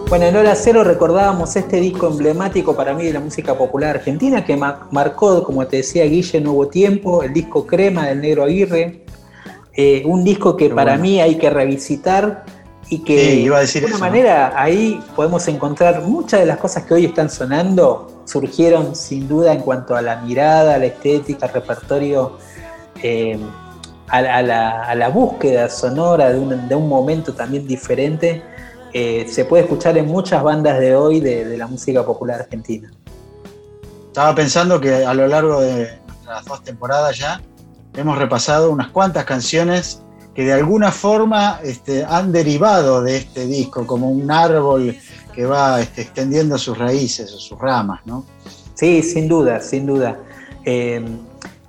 [0.08, 4.42] Bueno, en Hora Cero recordábamos este disco emblemático para mí de la música popular argentina
[4.42, 9.04] que ma- marcó, como te decía Guille, Nuevo Tiempo, el disco Crema del Negro Aguirre.
[9.80, 11.02] Eh, un disco que para bueno.
[11.02, 12.44] mí hay que revisitar
[12.90, 14.10] y que Sí, iba a decir de alguna eso, ¿no?
[14.10, 19.52] manera ahí podemos encontrar muchas de las cosas que hoy están sonando surgieron sin duda
[19.52, 22.38] en cuanto a la mirada, a la estética, al repertorio,
[23.02, 23.38] eh,
[24.08, 28.42] a, la- a la, a la búsqueda sonora de un, de un momento también diferente.
[28.94, 32.90] eh, se puede escuchar en muchas bandas de hoy de, de la música popular argentina.
[34.06, 37.40] Estaba pensando que a lo largo de nuestras dos temporadas ya
[37.96, 40.02] hemos repasado unas cuantas canciones
[40.38, 44.96] que de alguna forma este, han derivado de este disco, como un árbol
[45.34, 48.24] que va este, extendiendo sus raíces o sus ramas, ¿no?
[48.74, 50.16] Sí, sin duda, sin duda.
[50.64, 51.04] Eh,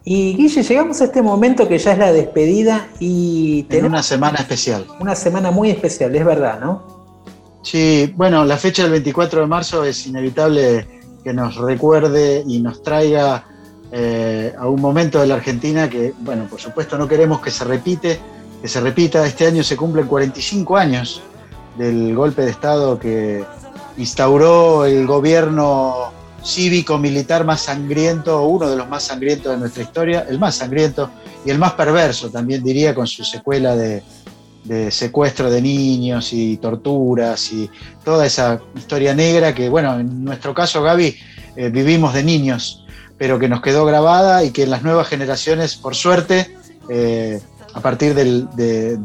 [0.04, 4.04] y Guille, llegamos a este momento que ya es la despedida y En tenemos una
[4.04, 4.86] semana especial.
[5.00, 7.10] una semana muy especial, es verdad, ¿no?
[7.64, 10.88] Sí, bueno, la fecha del 24 de marzo es inevitable
[11.24, 13.48] que nos recuerde y nos traiga
[13.92, 17.64] eh, a un momento de la Argentina que, bueno, por supuesto no queremos que se
[17.64, 18.20] repite,
[18.62, 19.26] que se repita.
[19.26, 21.22] Este año se cumplen 45 años
[21.78, 23.44] del golpe de Estado que
[23.98, 26.12] instauró el gobierno
[26.44, 31.12] cívico-militar más sangriento, uno de los más sangrientos de nuestra historia, el más sangriento
[31.46, 34.04] y el más perverso, también diría, con su secuela de,
[34.92, 37.70] secuestro de niños y torturas y
[38.04, 41.16] toda esa historia negra que, bueno, en nuestro caso, Gaby,
[41.56, 42.86] eh, vivimos de niños,
[43.18, 46.56] pero que nos quedó grabada y que en las nuevas generaciones, por suerte,
[46.88, 47.42] eh,
[47.74, 48.98] a partir del, de-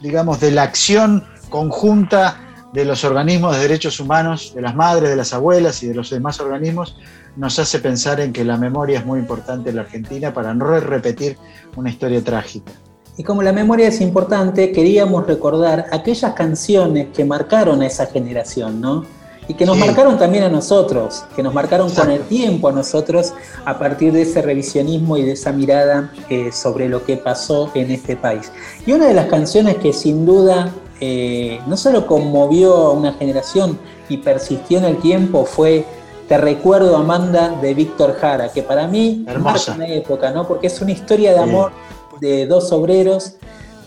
[0.00, 2.40] digamos, de la acción conjunta
[2.72, 6.10] de los organismos de derechos humanos, de las madres, de las abuelas y de los
[6.10, 6.96] demás organismos,
[7.36, 10.66] nos hace pensar en que la memoria es muy importante en la Argentina para no
[10.80, 11.36] repetir
[11.76, 12.72] una historia trágica.
[13.16, 18.80] Y como la memoria es importante, queríamos recordar aquellas canciones que marcaron a esa generación,
[18.80, 19.04] ¿no?
[19.50, 19.84] Y que nos Sí.
[19.84, 23.32] marcaron también a nosotros, que nos marcaron con el tiempo a nosotros
[23.64, 27.90] a partir de ese revisionismo y de esa mirada eh, sobre lo que pasó en
[27.90, 28.52] este país.
[28.86, 33.76] Y una de las canciones que sin duda eh, no solo conmovió a una generación
[34.08, 35.84] y persistió en el tiempo fue
[36.28, 39.72] Te recuerdo Amanda de Víctor Jara, que para mí Hermosa.
[39.72, 40.46] marca una época, ¿no?
[40.46, 41.42] Porque es una historia de Sí.
[41.42, 41.72] amor
[42.20, 43.34] de dos obreros,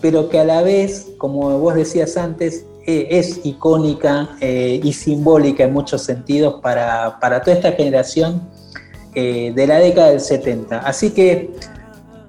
[0.02, 5.64] pero que a la vez, como vos decías antes, eh, es icónica eh, y simbólica
[5.64, 8.42] en muchos sentidos para, para toda esta generación
[9.14, 10.80] eh, de la década del 70.
[10.80, 11.54] Así que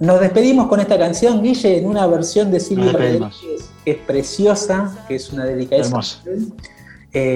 [0.00, 2.92] nos despedimos con esta canción, Guille, en una versión de despedimos.
[2.94, 5.88] Rodríguez, que es preciosa, que es una delicadeza.
[5.88, 6.22] Hermosa.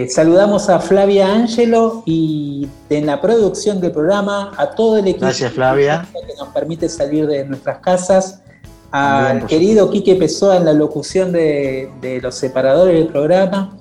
[0.09, 5.53] Saludamos a Flavia Ángelo y en la producción del programa a todo el equipo Gracias,
[5.53, 6.07] Flavia.
[6.13, 8.43] que nos permite salir de nuestras casas,
[8.91, 13.77] al querido Quique Pessoa en la locución de, de los separadores del programa.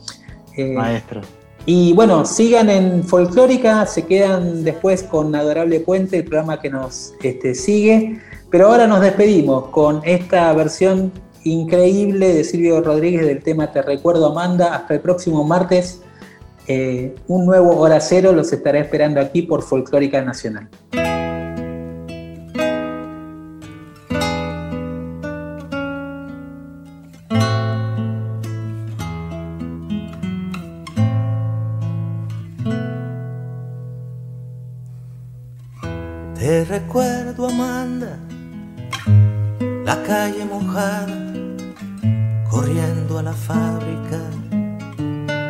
[0.56, 1.22] Eh, Maestro.
[1.66, 7.14] y bueno, sigan en Folclórica, se quedan después con Adorable Puente, el programa que nos
[7.24, 8.20] este, sigue.
[8.50, 11.12] Pero ahora nos despedimos con esta versión
[11.44, 14.76] increíble de Silvio Rodríguez del tema Te Recuerdo Amanda.
[14.76, 16.02] Hasta el próximo martes,
[16.68, 20.68] eh, un nuevo Hora Cero los estaré esperando aquí por Folclórica Nacional.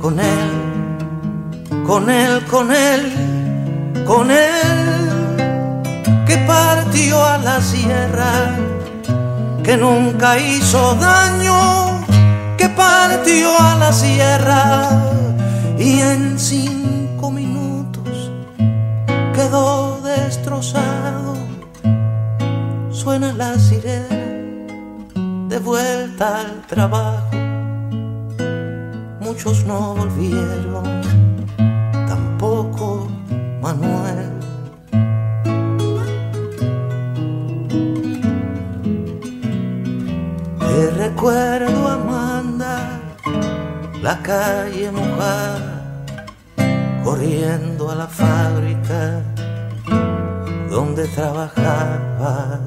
[0.00, 0.50] con él,
[1.86, 5.82] con él, con él, con él,
[6.26, 8.56] que partió a la sierra,
[9.64, 12.06] que nunca hizo daño,
[12.56, 14.88] que partió a la sierra
[15.78, 18.30] y en cinco minutos
[19.34, 21.36] quedó destrozado.
[22.90, 24.16] Suena la sirena
[25.48, 27.27] de vuelta al trabajo.
[29.48, 30.84] No volvieron,
[32.06, 33.08] tampoco
[33.62, 34.30] Manuel.
[40.58, 43.00] Te recuerdo, Amanda,
[44.22, 45.82] calle mojada,
[47.02, 49.22] corriendo a la fábrica
[50.68, 52.60] donde trabajaba